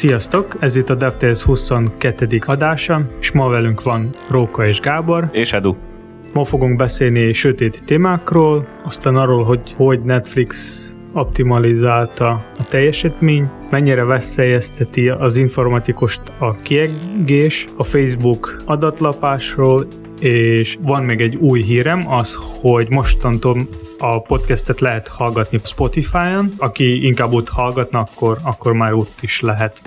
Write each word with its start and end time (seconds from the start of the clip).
Sziasztok! 0.00 0.56
Ez 0.60 0.76
itt 0.76 0.90
a 0.90 0.94
DevTales 0.94 1.42
22. 1.42 2.38
adása, 2.46 3.06
és 3.20 3.32
ma 3.32 3.48
velünk 3.48 3.82
van 3.82 4.14
Róka 4.28 4.66
és 4.66 4.80
Gábor. 4.80 5.28
És 5.32 5.52
Edu. 5.52 5.76
Ma 6.32 6.44
fogunk 6.44 6.76
beszélni 6.76 7.32
sötét 7.32 7.82
témákról, 7.84 8.66
aztán 8.84 9.16
arról, 9.16 9.44
hogy 9.44 9.74
hogy 9.76 10.02
Netflix 10.02 10.84
optimalizálta 11.12 12.28
a 12.58 12.66
teljesítmény, 12.68 13.50
mennyire 13.70 14.04
veszélyezteti 14.04 15.08
az 15.08 15.36
informatikost 15.36 16.20
a 16.38 16.52
kiegés, 16.52 17.66
a 17.76 17.84
Facebook 17.84 18.56
adatlapásról, 18.64 19.86
és 20.20 20.78
van 20.82 21.04
még 21.04 21.20
egy 21.20 21.36
új 21.36 21.62
hírem, 21.62 22.00
az, 22.08 22.38
hogy 22.60 22.90
mostantól 22.90 23.56
a 23.98 24.20
podcastet 24.20 24.80
lehet 24.80 25.08
hallgatni 25.08 25.58
Spotify-on, 25.64 26.48
aki 26.56 27.06
inkább 27.06 27.32
ott 27.32 27.48
hallgatna, 27.48 27.98
akkor, 27.98 28.38
akkor 28.42 28.72
már 28.72 28.92
ott 28.92 29.18
is 29.20 29.40
lehet. 29.40 29.80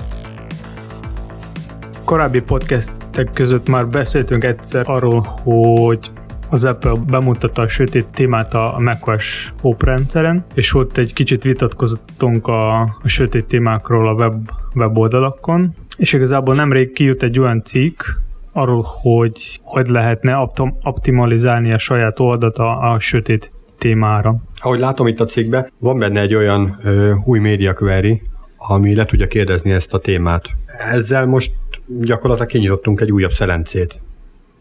Korábbi 2.06 2.42
podcastek 2.42 3.30
között 3.34 3.70
már 3.70 3.88
beszéltünk 3.88 4.44
egyszer 4.44 4.84
arról, 4.88 5.22
hogy 5.22 6.12
az 6.50 6.66
Apple 6.66 6.94
bemutatta 7.08 7.62
a 7.62 7.68
sötét 7.68 8.08
témát 8.08 8.54
a 8.54 8.76
macOS 8.80 9.54
Hope 9.62 9.86
rendszeren, 9.86 10.46
és 10.54 10.74
ott 10.74 10.98
egy 10.98 11.14
kicsit 11.14 11.44
vitatkozottunk 11.44 12.48
a, 12.48 12.82
a 12.82 13.08
sötét 13.08 13.46
témákról 13.46 14.08
a 14.08 14.14
web, 14.14 14.50
weboldalakon, 14.76 15.76
és 15.98 16.14
igazából 16.14 16.56
nemrég 16.56 16.92
kijött 16.92 17.24
egy 17.24 17.40
olyan 17.40 17.64
cikk, 17.64 18.02
arról, 18.52 18.86
hogy 19.02 19.60
hogy 19.62 19.88
lehetne 19.88 20.50
optimalizálni 20.84 21.74
a 21.74 21.78
saját 21.78 22.20
oldat 22.20 22.58
a, 22.58 22.92
a 22.92 23.00
sötét 23.00 23.52
témára. 23.78 24.36
Ahogy 24.60 24.80
látom 24.80 25.08
itt 25.08 25.20
a 25.20 25.26
cikkben, 25.26 25.72
van 25.80 26.00
benne 26.00 26.22
egy 26.22 26.36
olyan 26.36 26.80
ö, 26.84 27.14
új 27.26 27.40
média 27.40 27.74
query, 27.74 28.22
ami 28.58 28.96
le 28.96 29.06
tudja 29.06 29.28
kérdezni 29.28 29.72
ezt 29.72 29.94
a 29.94 30.00
témát. 30.00 30.46
Ezzel 30.92 31.26
most 31.26 31.52
gyakorlatilag 31.88 32.50
kinyitottunk 32.50 33.02
egy 33.02 33.12
újabb 33.12 33.32
szelencét. 33.32 34.00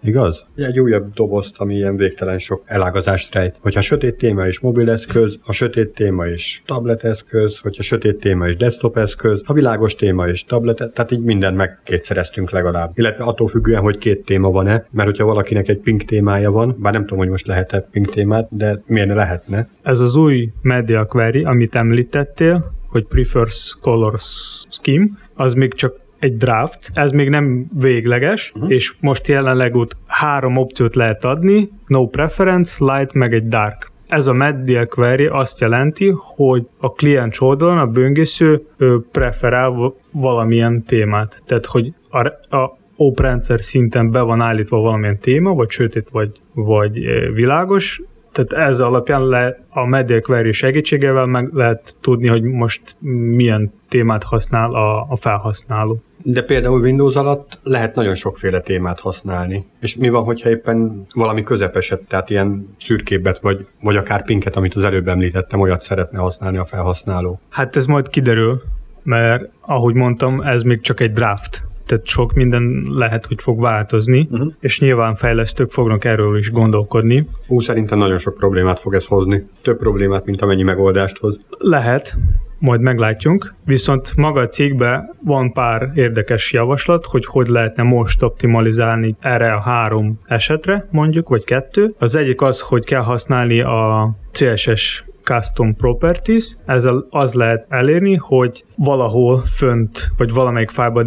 Igaz? 0.05 0.45
Egy 0.57 0.81
újabb 0.81 1.13
dobozt, 1.13 1.59
ami 1.59 1.75
ilyen 1.75 1.97
végtelen 1.97 2.39
sok 2.39 2.63
elágazást 2.65 3.35
rejt. 3.35 3.57
Hogyha 3.61 3.81
sötét 3.81 4.15
téma 4.15 4.47
is 4.47 4.61
mobileszköz, 4.61 5.39
a 5.45 5.53
sötét 5.53 5.95
téma 5.95 6.27
is 6.27 6.63
tableteszköz, 6.67 7.59
hogyha 7.59 7.83
sötét 7.83 8.17
téma 8.17 8.49
is 8.49 8.57
desktop 8.57 8.97
eszköz, 8.97 9.43
a 9.45 9.53
világos 9.53 9.95
téma 9.95 10.29
is 10.29 10.45
tablet, 10.45 10.77
tehát 10.77 11.11
így 11.11 11.23
mindent 11.23 11.57
megkétszereztünk 11.57 12.51
legalább. 12.51 12.93
Illetve 12.95 13.25
attól 13.25 13.49
függően, 13.49 13.81
hogy 13.81 13.99
két 13.99 14.25
téma 14.25 14.51
van-e, 14.51 14.87
mert 14.91 15.09
hogyha 15.09 15.25
valakinek 15.25 15.69
egy 15.69 15.79
pink 15.79 16.05
témája 16.05 16.51
van, 16.51 16.77
bár 16.79 16.93
nem 16.93 17.03
tudom, 17.03 17.19
hogy 17.19 17.29
most 17.29 17.47
lehet-e 17.47 17.81
pink 17.81 18.11
témát, 18.11 18.47
de 18.51 18.83
miért 18.87 19.09
ne 19.09 19.15
lehetne. 19.15 19.69
Ez 19.83 20.01
az 20.01 20.17
új 20.17 20.53
media 20.63 21.05
query, 21.05 21.45
amit 21.45 21.75
említettél, 21.75 22.73
hogy 22.89 23.07
prefers 23.07 23.77
colors 23.81 24.63
scheme, 24.71 25.07
az 25.35 25.55
még 25.55 25.75
csak 25.75 26.01
egy 26.23 26.37
draft, 26.37 26.91
ez 26.95 27.11
még 27.11 27.29
nem 27.29 27.67
végleges, 27.79 28.53
uh-huh. 28.55 28.73
és 28.73 28.95
most 29.01 29.29
jelenleg 29.29 29.77
ott 29.77 29.97
három 30.07 30.57
opciót 30.57 30.95
lehet 30.95 31.25
adni, 31.25 31.71
no 31.87 32.07
preference, 32.07 32.85
light, 32.85 33.13
meg 33.13 33.35
egy 33.35 33.49
dark. 33.49 33.91
Ez 34.09 34.27
a 34.27 34.33
media 34.33 34.87
query 34.87 35.27
azt 35.27 35.61
jelenti, 35.61 36.15
hogy 36.17 36.67
a 36.79 36.93
kliens 36.93 37.41
oldalon 37.41 37.79
a 37.79 37.87
böngésző 37.87 38.67
preferál 39.13 39.95
valamilyen 40.11 40.83
témát. 40.83 41.43
Tehát, 41.47 41.67
hogy 41.67 41.95
a, 42.11 42.27
a 42.57 42.79
oprendszer 42.97 43.63
szinten 43.63 44.11
be 44.11 44.21
van 44.21 44.41
állítva 44.41 44.81
valamilyen 44.81 45.19
téma, 45.19 45.55
vagy 45.55 45.71
sötét, 45.71 46.09
vagy, 46.11 46.31
vagy 46.55 46.99
világos, 47.35 48.01
tehát 48.33 48.69
ez 48.69 48.81
alapján 48.81 49.27
le, 49.27 49.59
a 49.69 49.87
media 49.87 50.21
query 50.21 50.53
segítségével 50.53 51.27
meg 51.27 51.53
lehet 51.53 51.97
tudni, 52.01 52.29
hogy 52.29 52.43
most 52.43 52.97
milyen 53.37 53.73
témát 53.89 54.23
használ 54.23 54.75
a, 54.75 55.07
a 55.09 55.17
felhasználó. 55.17 56.03
De 56.23 56.43
például 56.43 56.81
Windows 56.81 57.15
alatt 57.15 57.59
lehet 57.63 57.95
nagyon 57.95 58.15
sokféle 58.15 58.61
témát 58.61 59.01
használni. 59.01 59.67
És 59.81 59.97
mi 59.97 60.09
van, 60.09 60.25
hogyha 60.25 60.51
éppen 60.51 61.05
valami 61.15 61.43
közepeset, 61.43 62.01
tehát 62.09 62.31
ilyen 62.31 62.75
szürkébet, 62.79 63.41
vagy, 63.41 63.67
vagy 63.81 63.97
akár 63.97 64.25
pinket, 64.25 64.57
amit 64.57 64.75
az 64.75 64.85
előbb 64.85 65.09
említettem, 65.09 65.61
olyat 65.61 65.83
szeretne 65.83 66.19
használni 66.19 66.57
a 66.57 66.65
felhasználó? 66.65 67.41
Hát 67.49 67.77
ez 67.77 67.87
majd 67.87 68.09
kiderül, 68.09 68.63
mert 69.03 69.49
ahogy 69.61 69.95
mondtam, 69.95 70.41
ez 70.41 70.63
még 70.63 70.81
csak 70.81 71.01
egy 71.01 71.13
draft 71.13 71.71
tehát 71.87 72.07
sok 72.07 72.33
minden 72.33 72.87
lehet, 72.91 73.27
hogy 73.27 73.43
fog 73.43 73.61
változni, 73.61 74.29
uh-huh. 74.31 74.53
és 74.61 74.81
nyilván 74.81 75.15
fejlesztők 75.15 75.71
fognak 75.71 76.05
erről 76.05 76.39
is 76.39 76.51
gondolkodni. 76.51 77.29
Hú, 77.47 77.61
szerintem 77.61 77.99
nagyon 77.99 78.19
sok 78.19 78.35
problémát 78.35 78.81
fog 78.81 78.95
ez 78.95 79.05
hozni. 79.05 79.47
Több 79.63 79.79
problémát, 79.79 80.25
mint 80.25 80.43
amennyi 80.43 80.63
megoldást 80.63 81.19
hoz. 81.19 81.39
Lehet, 81.59 82.17
majd 82.63 82.81
meglátjunk. 82.81 83.55
Viszont 83.65 84.17
maga 84.17 84.41
a 84.41 84.49
cikkben 84.49 85.15
van 85.25 85.53
pár 85.53 85.91
érdekes 85.95 86.53
javaslat, 86.53 87.07
hogy 87.07 87.27
hogy 87.27 87.47
lehetne 87.47 87.83
most 87.83 88.23
optimalizálni 88.23 89.17
erre 89.21 89.53
a 89.53 89.61
három 89.61 90.19
esetre, 90.27 90.87
mondjuk, 90.91 91.29
vagy 91.29 91.45
kettő. 91.45 91.95
Az 91.99 92.17
egyik 92.17 92.41
az, 92.41 92.61
hogy 92.61 92.85
kell 92.85 93.03
használni 93.03 93.61
a 93.61 94.11
CSS 94.33 95.05
Custom 95.23 95.77
Properties, 95.77 96.57
ezzel 96.67 97.07
az 97.11 97.35
lehet 97.35 97.67
elérni, 97.69 98.15
hogy 98.15 98.65
valahol 98.77 99.39
fönt, 99.39 100.11
vagy 100.17 100.33
valamelyik 100.33 100.71
fájba 100.71 101.05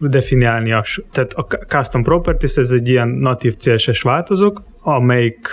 definiálni 0.00 0.72
a, 0.72 0.84
tehát 1.12 1.32
a 1.32 1.42
Custom 1.42 2.02
Properties 2.02 2.56
ez 2.56 2.70
egy 2.70 2.88
ilyen 2.88 3.08
natív 3.08 3.56
CSS 3.56 4.02
változók, 4.02 4.62
amelyik 4.82 5.48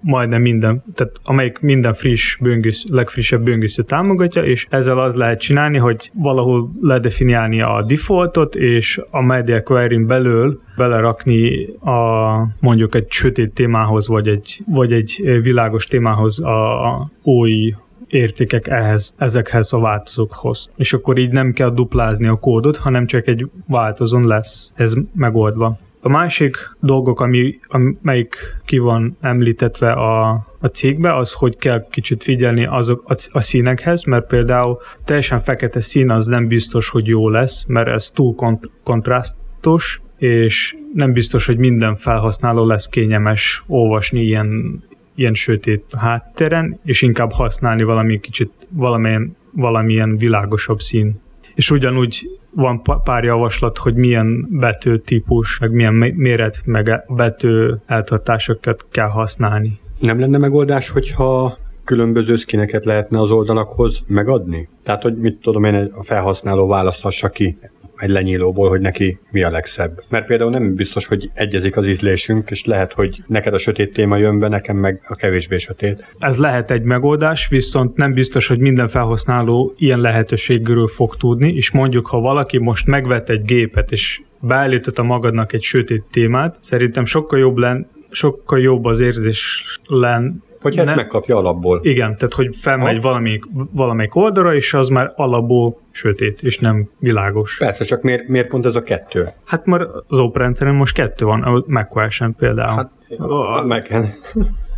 majdnem 0.00 0.42
minden, 0.42 0.84
tehát 0.94 1.12
amelyik 1.24 1.58
minden 1.60 1.92
friss 1.92 2.36
böngész, 2.36 2.84
legfrissebb 2.88 3.42
böngésző 3.42 3.82
támogatja, 3.82 4.44
és 4.44 4.66
ezzel 4.70 4.98
az 4.98 5.14
lehet 5.14 5.40
csinálni, 5.40 5.78
hogy 5.78 6.10
valahol 6.14 6.70
ledefiniálni 6.80 7.60
a 7.60 7.84
defaultot, 7.86 8.54
és 8.54 9.00
a 9.10 9.22
media 9.22 9.62
query 9.62 10.04
belül 10.04 10.60
belerakni 10.76 11.66
a 11.66 12.30
mondjuk 12.60 12.94
egy 12.94 13.10
sötét 13.10 13.52
témához, 13.52 14.08
vagy 14.08 14.28
egy, 14.28 14.60
vagy 14.66 14.92
egy 14.92 15.38
világos 15.42 15.86
témához 15.86 16.40
a, 16.40 17.10
új 17.22 17.74
értékek 18.08 18.68
ehhez, 18.68 19.14
ezekhez 19.16 19.72
a 19.72 19.78
változókhoz. 19.78 20.70
És 20.76 20.92
akkor 20.92 21.18
így 21.18 21.32
nem 21.32 21.52
kell 21.52 21.70
duplázni 21.70 22.26
a 22.26 22.34
kódot, 22.34 22.76
hanem 22.76 23.06
csak 23.06 23.26
egy 23.26 23.50
változón 23.66 24.26
lesz 24.26 24.72
ez 24.74 24.94
megoldva. 25.14 25.78
A 26.00 26.08
másik 26.08 26.56
dolgok, 26.80 27.20
ami, 27.20 27.58
amelyik 27.68 28.36
ki 28.64 28.78
van 28.78 29.16
említetve 29.20 29.92
a, 29.92 30.28
a 30.60 30.66
cégbe, 30.66 31.16
az, 31.16 31.32
hogy 31.32 31.56
kell 31.56 31.86
kicsit 31.90 32.22
figyelni 32.22 32.66
azok 32.66 33.02
a, 33.06 33.14
a 33.32 33.40
színekhez, 33.40 34.04
mert 34.04 34.26
például 34.26 34.78
teljesen 35.04 35.38
fekete 35.38 35.80
szín 35.80 36.10
az 36.10 36.26
nem 36.26 36.46
biztos, 36.46 36.88
hogy 36.88 37.06
jó 37.06 37.28
lesz, 37.28 37.64
mert 37.66 37.88
ez 37.88 38.10
túl 38.10 38.34
kont- 38.34 38.70
kontrasztos, 38.84 40.00
és 40.16 40.76
nem 40.94 41.12
biztos, 41.12 41.46
hogy 41.46 41.56
minden 41.56 41.94
felhasználó 41.94 42.66
lesz 42.66 42.88
kényelmes 42.88 43.64
olvasni 43.66 44.20
ilyen, 44.20 44.82
ilyen 45.14 45.34
sötét 45.34 45.84
háttéren, 45.98 46.80
és 46.84 47.02
inkább 47.02 47.32
használni 47.32 47.82
valami 47.82 48.20
kicsit 48.20 48.50
valamilyen, 48.68 49.36
valamilyen 49.52 50.16
világosabb 50.16 50.80
szín. 50.80 51.20
És 51.54 51.70
ugyanúgy 51.70 52.37
van 52.50 52.82
pár 53.04 53.24
javaslat, 53.24 53.78
hogy 53.78 53.94
milyen 53.94 54.46
betűtípus, 54.50 55.58
meg 55.58 55.72
milyen 55.72 55.94
méret, 55.94 56.60
meg 56.64 57.04
betű 57.08 57.70
eltartásokat 57.86 58.86
kell 58.90 59.08
használni. 59.08 59.80
Nem 59.98 60.20
lenne 60.20 60.38
megoldás, 60.38 60.88
hogyha 60.88 61.58
különböző 61.84 62.36
szkineket 62.36 62.84
lehetne 62.84 63.20
az 63.20 63.30
oldalakhoz 63.30 64.02
megadni? 64.06 64.68
Tehát, 64.82 65.02
hogy 65.02 65.18
mit 65.18 65.40
tudom 65.40 65.64
én, 65.64 65.92
a 65.94 66.02
felhasználó 66.02 66.66
választhassa 66.68 67.28
ki 67.28 67.58
egy 67.98 68.10
lenyílóból, 68.10 68.68
hogy 68.68 68.80
neki 68.80 69.18
mi 69.30 69.42
a 69.42 69.50
legszebb. 69.50 70.02
Mert 70.08 70.26
például 70.26 70.50
nem 70.50 70.74
biztos, 70.74 71.06
hogy 71.06 71.30
egyezik 71.34 71.76
az 71.76 71.86
ízlésünk, 71.86 72.50
és 72.50 72.64
lehet, 72.64 72.92
hogy 72.92 73.22
neked 73.26 73.54
a 73.54 73.58
sötét 73.58 73.92
téma 73.92 74.16
jön 74.16 74.38
be, 74.38 74.48
nekem 74.48 74.76
meg 74.76 75.00
a 75.08 75.14
kevésbé 75.14 75.58
sötét. 75.58 76.14
Ez 76.18 76.36
lehet 76.36 76.70
egy 76.70 76.82
megoldás, 76.82 77.48
viszont 77.48 77.96
nem 77.96 78.12
biztos, 78.12 78.46
hogy 78.46 78.58
minden 78.58 78.88
felhasználó 78.88 79.74
ilyen 79.76 80.00
lehetőségről 80.00 80.86
fog 80.86 81.16
tudni, 81.16 81.54
és 81.54 81.70
mondjuk, 81.70 82.06
ha 82.06 82.20
valaki 82.20 82.58
most 82.58 82.86
megvet 82.86 83.30
egy 83.30 83.42
gépet, 83.42 83.92
és 83.92 84.20
beállította 84.40 85.02
magadnak 85.02 85.52
egy 85.52 85.62
sötét 85.62 86.04
témát, 86.10 86.56
szerintem 86.60 87.04
sokkal 87.04 87.38
jobb 87.38 87.56
len, 87.56 87.88
sokkal 88.10 88.60
jobb 88.60 88.84
az 88.84 89.00
érzés 89.00 89.64
len, 89.86 90.42
hogy 90.60 90.78
ezt 90.78 90.94
megkapja 90.94 91.36
alapból. 91.36 91.80
Igen, 91.82 92.16
tehát 92.16 92.34
hogy 92.34 92.56
felmegy 92.56 92.94
ha? 92.94 93.00
valamelyik, 93.00 93.44
valamelyik 93.72 94.14
oldalra, 94.14 94.54
és 94.54 94.74
az 94.74 94.88
már 94.88 95.12
alapból 95.16 95.80
sötét, 95.90 96.42
és 96.42 96.58
nem 96.58 96.88
világos. 96.98 97.58
Persze, 97.58 97.84
csak 97.84 98.02
miért, 98.02 98.28
miért 98.28 98.48
pont 98.48 98.66
ez 98.66 98.76
a 98.76 98.82
kettő? 98.82 99.28
Hát 99.44 99.66
már 99.66 99.80
az 100.06 100.18
oprendszeren 100.18 100.74
most 100.74 100.94
kettő 100.94 101.24
van, 101.24 101.42
a 101.42 101.64
macOS-en 101.66 102.34
például. 102.38 102.76
Hát, 102.76 102.90
a 103.18 103.64
Mac-en. 103.66 104.14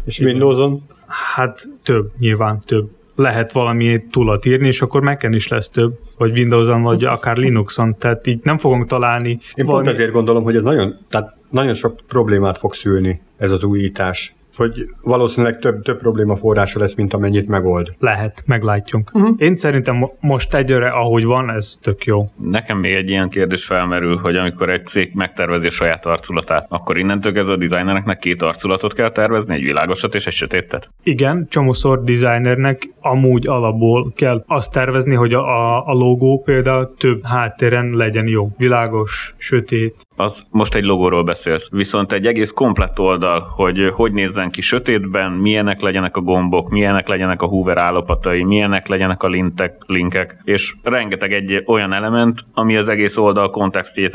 és 0.05 0.21
Windows-on? 0.21 0.82
Hát 1.35 1.69
több, 1.82 2.11
nyilván 2.19 2.61
több 2.61 2.88
lehet 3.21 3.53
valami 3.53 4.05
túlat 4.11 4.44
írni, 4.44 4.67
és 4.67 4.82
akkor 4.82 5.03
mac 5.03 5.23
is 5.23 5.49
lesz 5.49 5.69
több, 5.69 5.99
vagy 6.19 6.32
Windows-on, 6.32 6.82
vagy 6.82 7.05
akár 7.05 7.37
Linux-on, 7.37 7.97
tehát 7.99 8.27
így 8.27 8.41
nem 8.43 8.59
fogunk 8.59 8.87
találni. 8.87 9.38
Én 9.55 9.67
valami... 9.67 9.85
pont 9.85 9.97
ezért 9.97 10.12
gondolom, 10.12 10.43
hogy 10.43 10.56
ez 10.56 10.62
nagyon, 10.62 10.97
tehát 11.09 11.37
nagyon 11.50 11.75
sok 11.75 12.00
problémát 12.09 12.59
fog 12.59 12.75
szülni 12.75 13.21
ez 13.37 13.50
az 13.50 13.65
újítás 13.65 14.35
hogy 14.60 14.88
valószínűleg 15.02 15.58
több, 15.58 15.82
több 15.82 15.98
probléma 15.98 16.36
forrása 16.36 16.78
lesz, 16.78 16.94
mint 16.94 17.14
amennyit 17.14 17.48
megold. 17.48 17.94
Lehet, 17.98 18.42
meglátjunk. 18.46 19.10
Uh-huh. 19.14 19.34
Én 19.38 19.56
szerintem 19.56 19.96
mo- 19.96 20.14
most 20.20 20.54
egyre, 20.54 20.88
ahogy 20.88 21.24
van, 21.24 21.50
ez 21.50 21.78
tök 21.82 22.04
jó. 22.04 22.30
Nekem 22.36 22.78
még 22.78 22.94
egy 22.94 23.10
ilyen 23.10 23.28
kérdés 23.28 23.64
felmerül, 23.64 24.16
hogy 24.16 24.36
amikor 24.36 24.70
egy 24.70 24.86
cég 24.86 25.10
megtervezi 25.14 25.66
a 25.66 25.70
saját 25.70 26.06
arculatát, 26.06 26.66
akkor 26.68 26.98
innentől 26.98 27.32
kezdve 27.32 27.52
a 27.52 27.56
designernek 27.56 28.18
két 28.18 28.42
arculatot 28.42 28.94
kell 28.94 29.10
tervezni, 29.10 29.54
egy 29.54 29.62
világosat 29.62 30.14
és 30.14 30.26
egy 30.26 30.32
sötétet. 30.32 30.90
Igen, 31.02 31.46
csomószor 31.48 32.04
designernek 32.04 32.88
amúgy 33.00 33.46
alapból 33.46 34.12
kell 34.16 34.44
azt 34.46 34.72
tervezni, 34.72 35.14
hogy 35.14 35.32
a, 35.32 35.40
a, 35.40 35.86
a 35.86 35.92
logó 35.92 36.42
például 36.44 36.94
több 36.98 37.24
háttéren 37.24 37.90
legyen 37.90 38.26
jó. 38.26 38.48
Világos, 38.56 39.34
sötét. 39.36 40.06
Az 40.16 40.44
most 40.50 40.74
egy 40.74 40.84
logóról 40.84 41.24
beszélsz. 41.24 41.68
Viszont 41.70 42.12
egy 42.12 42.26
egész 42.26 42.50
komplett 42.50 42.98
oldal, 42.98 43.48
hogy 43.56 43.90
hogy 43.94 44.12
nézzen 44.12 44.50
ki 44.50 44.61
sötétben, 44.61 45.32
milyenek 45.32 45.81
legyenek 45.81 46.17
a 46.17 46.20
gombok, 46.20 46.70
milyenek 46.70 47.08
legyenek 47.08 47.43
a 47.43 47.47
Hoover 47.47 47.79
állapotai, 47.79 48.44
milyenek 48.44 48.88
legyenek 48.88 49.23
a 49.23 49.29
lintek, 49.29 49.75
linkek, 49.87 50.37
és 50.44 50.75
rengeteg 50.82 51.32
egy 51.32 51.62
olyan 51.67 51.93
element, 51.93 52.38
ami 52.55 52.76
az 52.76 52.88
egész 52.88 53.17
oldal 53.17 53.50
kontextjét 53.50 54.14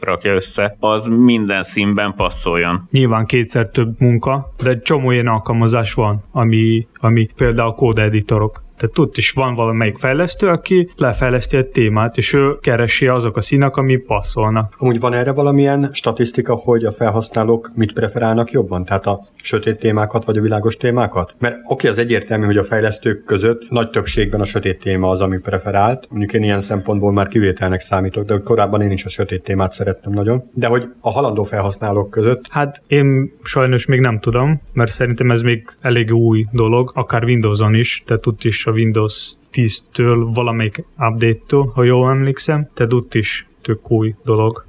rakja 0.00 0.34
össze, 0.34 0.76
az 0.80 1.06
minden 1.06 1.62
színben 1.62 2.14
passzoljon. 2.14 2.88
Nyilván 2.90 3.26
kétszer 3.26 3.66
több 3.66 3.94
munka, 3.98 4.52
de 4.62 4.78
csomó 4.78 5.10
ilyen 5.10 5.26
alkalmazás 5.26 5.94
van, 5.94 6.24
ami, 6.32 6.86
ami 7.00 7.28
például 7.36 7.72
kódeditorok 7.72 8.64
tehát 8.76 8.98
ott 8.98 9.16
is 9.16 9.30
van 9.30 9.54
valamelyik 9.54 9.98
fejlesztő, 9.98 10.48
aki 10.48 10.90
lefejleszti 10.96 11.56
egy 11.56 11.66
témát, 11.66 12.16
és 12.16 12.32
ő 12.32 12.58
keresi 12.60 13.06
azok 13.06 13.36
a 13.36 13.40
színek, 13.40 13.76
ami 13.76 13.96
passzolnak. 13.96 14.74
Amúgy 14.78 15.00
van 15.00 15.12
erre 15.12 15.32
valamilyen 15.32 15.90
statisztika, 15.92 16.54
hogy 16.54 16.84
a 16.84 16.92
felhasználók 16.92 17.70
mit 17.74 17.92
preferálnak 17.92 18.50
jobban? 18.50 18.84
Tehát 18.84 19.06
a 19.06 19.24
sötét 19.42 19.78
témákat, 19.78 20.24
vagy 20.24 20.36
a 20.36 20.40
világos 20.40 20.76
témákat? 20.76 21.34
Mert 21.38 21.56
oké, 21.64 21.88
az 21.88 21.98
egyértelmű, 21.98 22.44
hogy 22.44 22.56
a 22.56 22.64
fejlesztők 22.64 23.24
között 23.24 23.70
nagy 23.70 23.90
többségben 23.90 24.40
a 24.40 24.44
sötét 24.44 24.78
téma 24.78 25.08
az, 25.08 25.20
ami 25.20 25.38
preferált. 25.38 26.06
Mondjuk 26.10 26.32
én 26.32 26.42
ilyen 26.42 26.60
szempontból 26.60 27.12
már 27.12 27.28
kivételnek 27.28 27.80
számítok, 27.80 28.24
de 28.24 28.38
korábban 28.44 28.82
én 28.82 28.90
is 28.90 29.04
a 29.04 29.08
sötét 29.08 29.42
témát 29.42 29.72
szerettem 29.72 30.12
nagyon. 30.12 30.42
De 30.52 30.66
hogy 30.66 30.88
a 31.00 31.10
halandó 31.10 31.44
felhasználók 31.44 32.10
között? 32.10 32.44
Hát 32.50 32.82
én 32.86 33.32
sajnos 33.42 33.86
még 33.86 34.00
nem 34.00 34.20
tudom, 34.20 34.60
mert 34.72 34.90
szerintem 34.90 35.30
ez 35.30 35.42
még 35.42 35.68
elég 35.80 36.14
új 36.14 36.46
dolog, 36.52 36.90
akár 36.94 37.24
Windows-on 37.24 37.74
is, 37.74 38.02
tehát 38.06 38.26
ott 38.26 38.44
is 38.44 38.65
a 38.66 38.70
Windows 38.70 39.34
10-től 39.52 40.30
valamelyik 40.34 40.84
update-től, 40.98 41.70
ha 41.74 41.82
jól 41.82 42.10
emlékszem, 42.10 42.68
tehát 42.74 42.92
ott 42.92 43.14
is 43.14 43.46
tök 43.60 43.90
új 43.90 44.14
dolog. 44.24 44.66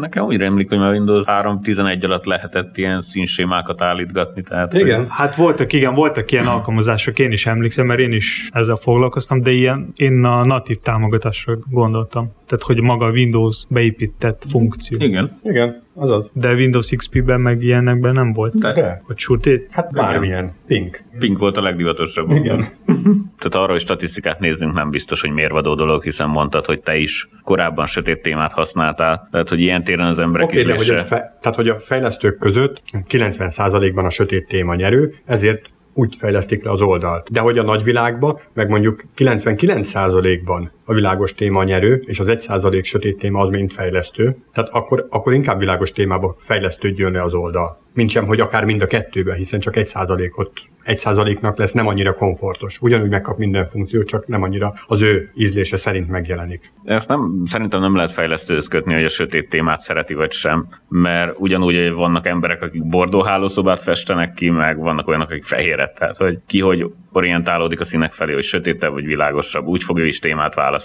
Nekem 0.00 0.24
úgy 0.24 0.36
rémlik, 0.36 0.68
hogy 0.68 0.78
már 0.78 0.92
Windows 0.92 1.24
3.11 1.26 2.04
alatt 2.04 2.24
lehetett 2.24 2.76
ilyen 2.76 3.00
színsémákat 3.00 3.82
állítgatni. 3.82 4.42
Tehát, 4.42 4.74
igen. 4.74 4.98
Hogy... 4.98 5.06
Hát 5.10 5.36
voltak, 5.36 5.72
igen, 5.72 5.94
voltak 5.94 6.32
ilyen 6.32 6.46
alkalmazások, 6.46 7.18
én 7.18 7.32
is 7.32 7.46
emlékszem, 7.46 7.86
mert 7.86 8.00
én 8.00 8.12
is 8.12 8.48
ezzel 8.52 8.76
foglalkoztam, 8.76 9.42
de 9.42 9.50
ilyen, 9.50 9.92
én 9.96 10.24
a 10.24 10.44
natív 10.44 10.76
támogatásra 10.76 11.58
gondoltam. 11.70 12.32
Tehát, 12.46 12.64
hogy 12.64 12.80
maga 12.80 13.06
a 13.06 13.10
Windows 13.10 13.64
beépített 13.68 14.44
funkció. 14.48 14.98
Igen. 15.00 15.38
Igen. 15.42 15.86
Azaz. 15.94 16.30
De 16.32 16.52
Windows 16.52 16.90
XP-ben 16.96 17.40
meg 17.40 17.62
ilyenekben 17.62 18.12
nem 18.12 18.32
volt. 18.32 18.58
De. 18.58 19.02
Hogy 19.06 19.18
sötét? 19.18 19.68
Hát 19.70 19.92
bármilyen. 19.92 20.52
Pink. 20.66 21.02
Pink 21.18 21.38
volt 21.38 21.56
a 21.56 21.62
legdivatosabb. 21.62 22.30
Igen. 22.30 22.58
Tehát 23.38 23.54
arra, 23.54 23.72
hogy 23.72 23.80
statisztikát 23.80 24.38
nézzünk, 24.38 24.72
nem 24.72 24.90
biztos, 24.90 25.20
hogy 25.20 25.30
mérvadó 25.30 25.74
dolog, 25.74 26.02
hiszen 26.02 26.28
mondtad, 26.28 26.64
hogy 26.64 26.80
te 26.80 26.96
is 26.96 27.28
korábban 27.42 27.86
sötét 27.86 28.22
témát 28.22 28.52
használtál. 28.52 29.28
Tehát, 29.30 29.48
hogy 29.48 29.60
ilyen 29.68 29.84
téren 29.84 30.06
az 30.06 30.18
emberek 30.18 30.46
okay, 30.46 30.60
ízlése... 30.60 30.96
Hogy 30.96 31.06
fe... 31.06 31.38
Tehát, 31.40 31.56
hogy 31.56 31.68
a 31.68 31.80
fejlesztők 31.80 32.38
között 32.38 32.82
90%-ban 33.08 34.04
a 34.04 34.10
sötét 34.10 34.46
téma 34.46 34.74
nyerő, 34.74 35.14
ezért 35.24 35.70
úgy 35.94 36.16
fejlesztik 36.18 36.64
le 36.64 36.70
az 36.70 36.80
oldalt. 36.80 37.30
De 37.30 37.40
hogy 37.40 37.58
a 37.58 37.62
nagyvilágban, 37.62 38.40
meg 38.54 38.68
mondjuk 38.68 39.04
99%-ban 39.16 40.70
a 40.88 40.94
világos 40.94 41.34
téma 41.34 41.64
nyerő, 41.64 42.02
és 42.06 42.20
az 42.20 42.26
1% 42.30 42.84
sötét 42.84 43.18
téma 43.18 43.40
az 43.40 43.48
mind 43.48 43.72
fejlesztő, 43.72 44.36
tehát 44.52 44.70
akkor, 44.70 45.06
akkor 45.10 45.32
inkább 45.32 45.58
világos 45.58 45.92
témába 45.92 46.36
fejlesztődjön 46.38 47.12
le 47.12 47.22
az 47.22 47.34
oldal. 47.34 47.76
Mint 47.92 48.10
sem, 48.10 48.26
hogy 48.26 48.40
akár 48.40 48.64
mind 48.64 48.82
a 48.82 48.86
kettőben, 48.86 49.36
hiszen 49.36 49.60
csak 49.60 49.74
1%-ot, 49.76 50.50
1%-nak 50.84 51.58
lesz 51.58 51.72
nem 51.72 51.86
annyira 51.86 52.14
komfortos. 52.14 52.78
Ugyanúgy 52.80 53.08
megkap 53.08 53.38
minden 53.38 53.68
funkció, 53.68 54.02
csak 54.02 54.26
nem 54.26 54.42
annyira 54.42 54.74
az 54.86 55.00
ő 55.00 55.30
ízlése 55.34 55.76
szerint 55.76 56.08
megjelenik. 56.08 56.72
Ezt 56.84 57.08
nem, 57.08 57.42
szerintem 57.44 57.80
nem 57.80 57.94
lehet 57.94 58.10
fejlesztőhöz 58.10 58.68
kötni, 58.68 58.94
hogy 58.94 59.04
a 59.04 59.08
sötét 59.08 59.48
témát 59.48 59.80
szereti 59.80 60.14
vagy 60.14 60.32
sem, 60.32 60.66
mert 60.88 61.34
ugyanúgy 61.38 61.92
vannak 61.92 62.26
emberek, 62.26 62.62
akik 62.62 62.88
bordó 62.88 63.22
hálószobát 63.22 63.82
festenek 63.82 64.34
ki, 64.34 64.50
meg 64.50 64.78
vannak 64.78 65.08
olyanok, 65.08 65.30
akik 65.30 65.44
fehéret, 65.44 65.94
tehát 65.98 66.16
hogy 66.16 66.38
ki 66.46 66.60
hogy 66.60 66.86
orientálódik 67.12 67.80
a 67.80 67.84
színek 67.84 68.12
felé, 68.12 68.32
hogy 68.32 68.42
sötétebb 68.42 68.92
vagy 68.92 69.06
világosabb, 69.06 69.66
úgy 69.66 69.82
fog 69.82 69.98
ő 69.98 70.06
is 70.06 70.18
témát 70.18 70.54
választani. 70.54 70.77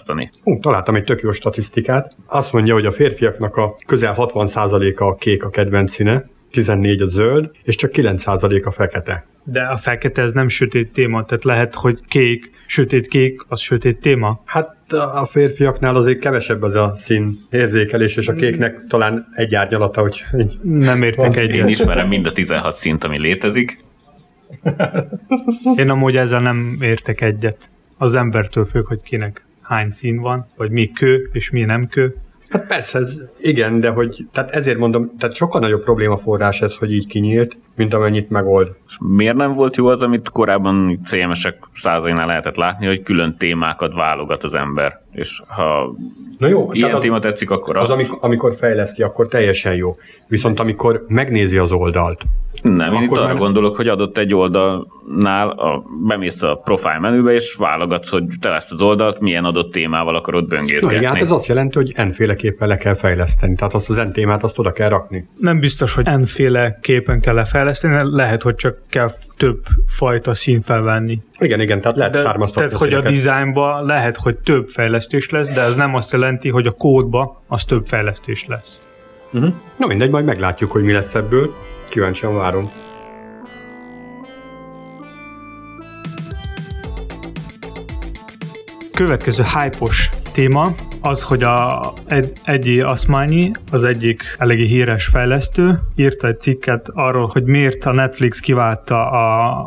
Hú, 0.44 0.60
találtam 0.60 0.96
egy 0.96 1.04
tök 1.04 1.22
jó 1.22 1.32
statisztikát. 1.32 2.16
Azt 2.26 2.54
mondja, 2.54 2.74
hogy 2.74 2.86
a 2.86 2.92
férfiaknak 2.92 3.58
a 3.58 3.76
közel 3.86 4.16
60%-a 4.18 5.04
a 5.04 5.16
kék 5.16 5.44
a 5.44 5.50
kedvenc 5.50 5.92
színe, 5.92 6.30
14 6.52 7.02
a 7.02 7.08
zöld, 7.08 7.52
és 7.64 7.76
csak 7.76 7.92
9% 7.94 8.66
a 8.66 8.72
fekete. 8.72 9.26
De 9.44 9.62
a 9.62 9.78
fekete 9.78 10.22
ez 10.22 10.32
nem 10.32 10.48
sötét 10.48 10.94
téma, 10.94 11.26
tehát 11.26 11.44
lehet, 11.44 11.76
hogy 11.76 12.00
kék, 12.08 12.50
sötét 12.68 13.08
kék, 13.08 13.46
az 13.48 13.60
sötét 13.60 14.00
téma? 14.00 14.42
Hát 14.46 14.76
a 14.92 15.26
férfiaknál 15.26 15.96
azért 15.96 16.20
kevesebb 16.20 16.62
az 16.62 16.76
a 16.76 16.94
szín 16.96 17.40
érzékelés, 17.50 18.16
és 18.16 18.28
a 18.28 18.34
kéknek 18.34 18.86
talán 18.88 19.28
egy 19.36 19.56
árnyalata, 19.56 20.02
hogy 20.02 20.24
így 20.38 20.60
Nem 20.64 21.04
értek 21.04 21.38
egyet. 21.38 21.56
Én 21.56 21.68
ismerem 21.68 22.08
mind 22.08 22.26
a 22.26 22.32
16 22.32 22.76
szint, 22.76 23.04
ami 23.04 23.20
létezik. 23.20 23.84
Én 25.76 25.90
amúgy 25.90 26.16
ezzel 26.16 26.42
nem 26.42 26.78
értek 26.82 27.22
egyet. 27.22 27.70
Az 27.98 28.16
embertől 28.16 28.66
függ, 28.66 28.88
hogy 28.88 29.02
kinek 29.02 29.46
hány 29.64 29.92
szín 29.92 30.22
van, 30.22 30.48
vagy 30.56 30.72
mi 30.72 30.92
kő, 30.92 31.30
és 31.34 31.50
mi 31.50 31.62
nem 31.62 31.88
kő. 31.88 32.16
Hát 32.50 32.68
persze, 32.68 33.00
ez 33.00 33.24
igen, 33.42 33.80
de 33.80 33.90
hogy, 33.90 34.26
tehát 34.32 34.52
ezért 34.52 34.78
mondom, 34.78 35.12
tehát 35.18 35.36
sokkal 35.36 35.62
nagyobb 35.62 35.84
probléma 35.84 36.18
forrás 36.18 36.62
ez, 36.62 36.76
hogy 36.76 36.94
így 36.94 37.08
kinyílt, 37.08 37.58
mint 37.76 37.94
amennyit 37.94 38.30
megold. 38.30 38.76
És 38.88 38.98
miért 39.00 39.36
nem 39.36 39.54
volt 39.54 39.76
jó 39.76 39.88
az, 39.88 40.02
amit 40.02 40.30
korábban 40.30 41.00
CMS-ek 41.04 41.58
százainál 41.74 42.28
lehetett 42.28 42.56
látni, 42.56 42.86
hogy 42.86 43.04
külön 43.04 43.36
témákat 43.38 43.94
válogat 43.94 44.44
az 44.44 44.56
ember, 44.56 45.02
és 45.12 45.42
ha 45.48 45.96
Na 46.38 46.48
jó, 46.48 46.70
ilyen 46.72 47.00
téma 47.00 47.20
tetszik, 47.20 47.50
akkor 47.50 47.78
az, 47.78 47.84
azt... 47.84 48.00
amikor, 48.00 48.18
amikor 48.22 48.56
fejleszti, 48.56 49.04
akkor 49.04 49.28
teljesen 49.28 49.76
jó. 49.76 49.96
Viszont 50.28 50.60
amikor 50.60 51.06
megnézi 51.08 51.58
az 51.58 51.72
oldalt, 51.72 52.22
nem, 52.64 52.94
én 52.94 53.02
itt 53.02 53.12
arra 53.12 53.26
már... 53.26 53.38
gondolok, 53.38 53.76
hogy 53.76 53.88
adott 53.88 54.18
egy 54.18 54.34
oldalnál, 54.34 55.50
a, 55.50 55.84
bemész 56.08 56.42
a 56.42 56.56
profile 56.56 57.00
menübe, 57.00 57.34
és 57.34 57.56
válogatsz, 57.56 58.10
hogy 58.10 58.24
te 58.40 58.50
ezt 58.50 58.72
az 58.72 58.82
oldalt 58.82 59.20
milyen 59.20 59.44
adott 59.44 59.72
témával 59.72 60.16
akarod 60.16 60.48
böngészgetni. 60.48 61.00
Na, 61.00 61.08
hát 61.08 61.22
ez 61.22 61.32
azt 61.32 61.46
jelenti, 61.46 61.78
hogy 61.78 61.94
n-féleképpen 62.08 62.68
le 62.68 62.78
kell 62.78 62.94
fejleszteni, 62.94 63.56
tehát 63.56 63.74
azt 63.74 63.90
az 63.90 63.98
n 63.98 64.12
témát 64.12 64.44
azt 64.44 64.60
oda 64.60 64.72
kell 64.72 64.90
rakni. 64.90 65.28
Nem 65.38 65.60
biztos, 65.60 65.94
hogy 65.94 66.06
n-féle 66.06 66.80
képen 66.82 67.22
kell 67.22 67.34
lefejleszteni, 67.34 68.16
lehet, 68.16 68.42
hogy 68.42 68.56
csak 68.56 68.78
kell 68.90 69.10
több 69.38 69.64
fajta 69.86 70.34
szín 70.34 70.62
felvenni. 70.62 71.18
Igen, 71.40 71.60
igen, 71.60 71.82
tehát 71.82 71.98
lehet 71.98 72.16
származtatni. 72.16 72.70
Tehát, 72.70 72.84
hogy 72.84 72.94
a 72.94 73.10
dizájnban 73.10 73.86
lehet, 73.86 74.18
hogy 74.18 74.38
több 74.38 74.68
fejlesztés 74.68 75.30
lesz, 75.30 75.50
de 75.50 75.62
ez 75.62 75.76
nem 75.76 75.96
azt 75.96 76.12
jelenti, 76.12 76.50
hogy 76.50 76.68
a 76.68 76.72
kódba 76.72 77.44
az 77.48 77.64
több 77.64 77.86
fejlesztés 77.86 78.46
lesz. 78.48 78.80
Uh-huh. 79.34 79.54
Na 79.78 79.88
mindegy, 79.88 80.10
majd 80.10 80.26
meglátjuk, 80.26 80.72
hogy 80.72 80.84
mi 80.84 80.92
lesz 80.92 81.16
ebből. 81.16 81.54
Kíváncsian 81.94 82.36
várom. 82.36 82.72
Következő 88.94 89.44
hype 89.44 89.78
téma 90.32 90.76
az, 91.04 91.24
hogy 91.24 91.44
a 91.44 91.94
egy, 92.08 92.32
Egyi 92.44 92.82
Aszmányi, 92.82 93.52
az 93.72 93.84
egyik 93.84 94.24
eléggé 94.38 94.66
híres 94.66 95.06
fejlesztő, 95.06 95.80
írta 95.96 96.28
egy 96.28 96.40
cikket 96.40 96.90
arról, 96.94 97.30
hogy 97.34 97.44
miért 97.44 97.86
a 97.86 97.92
Netflix 97.92 98.40
kiválta 98.40 99.10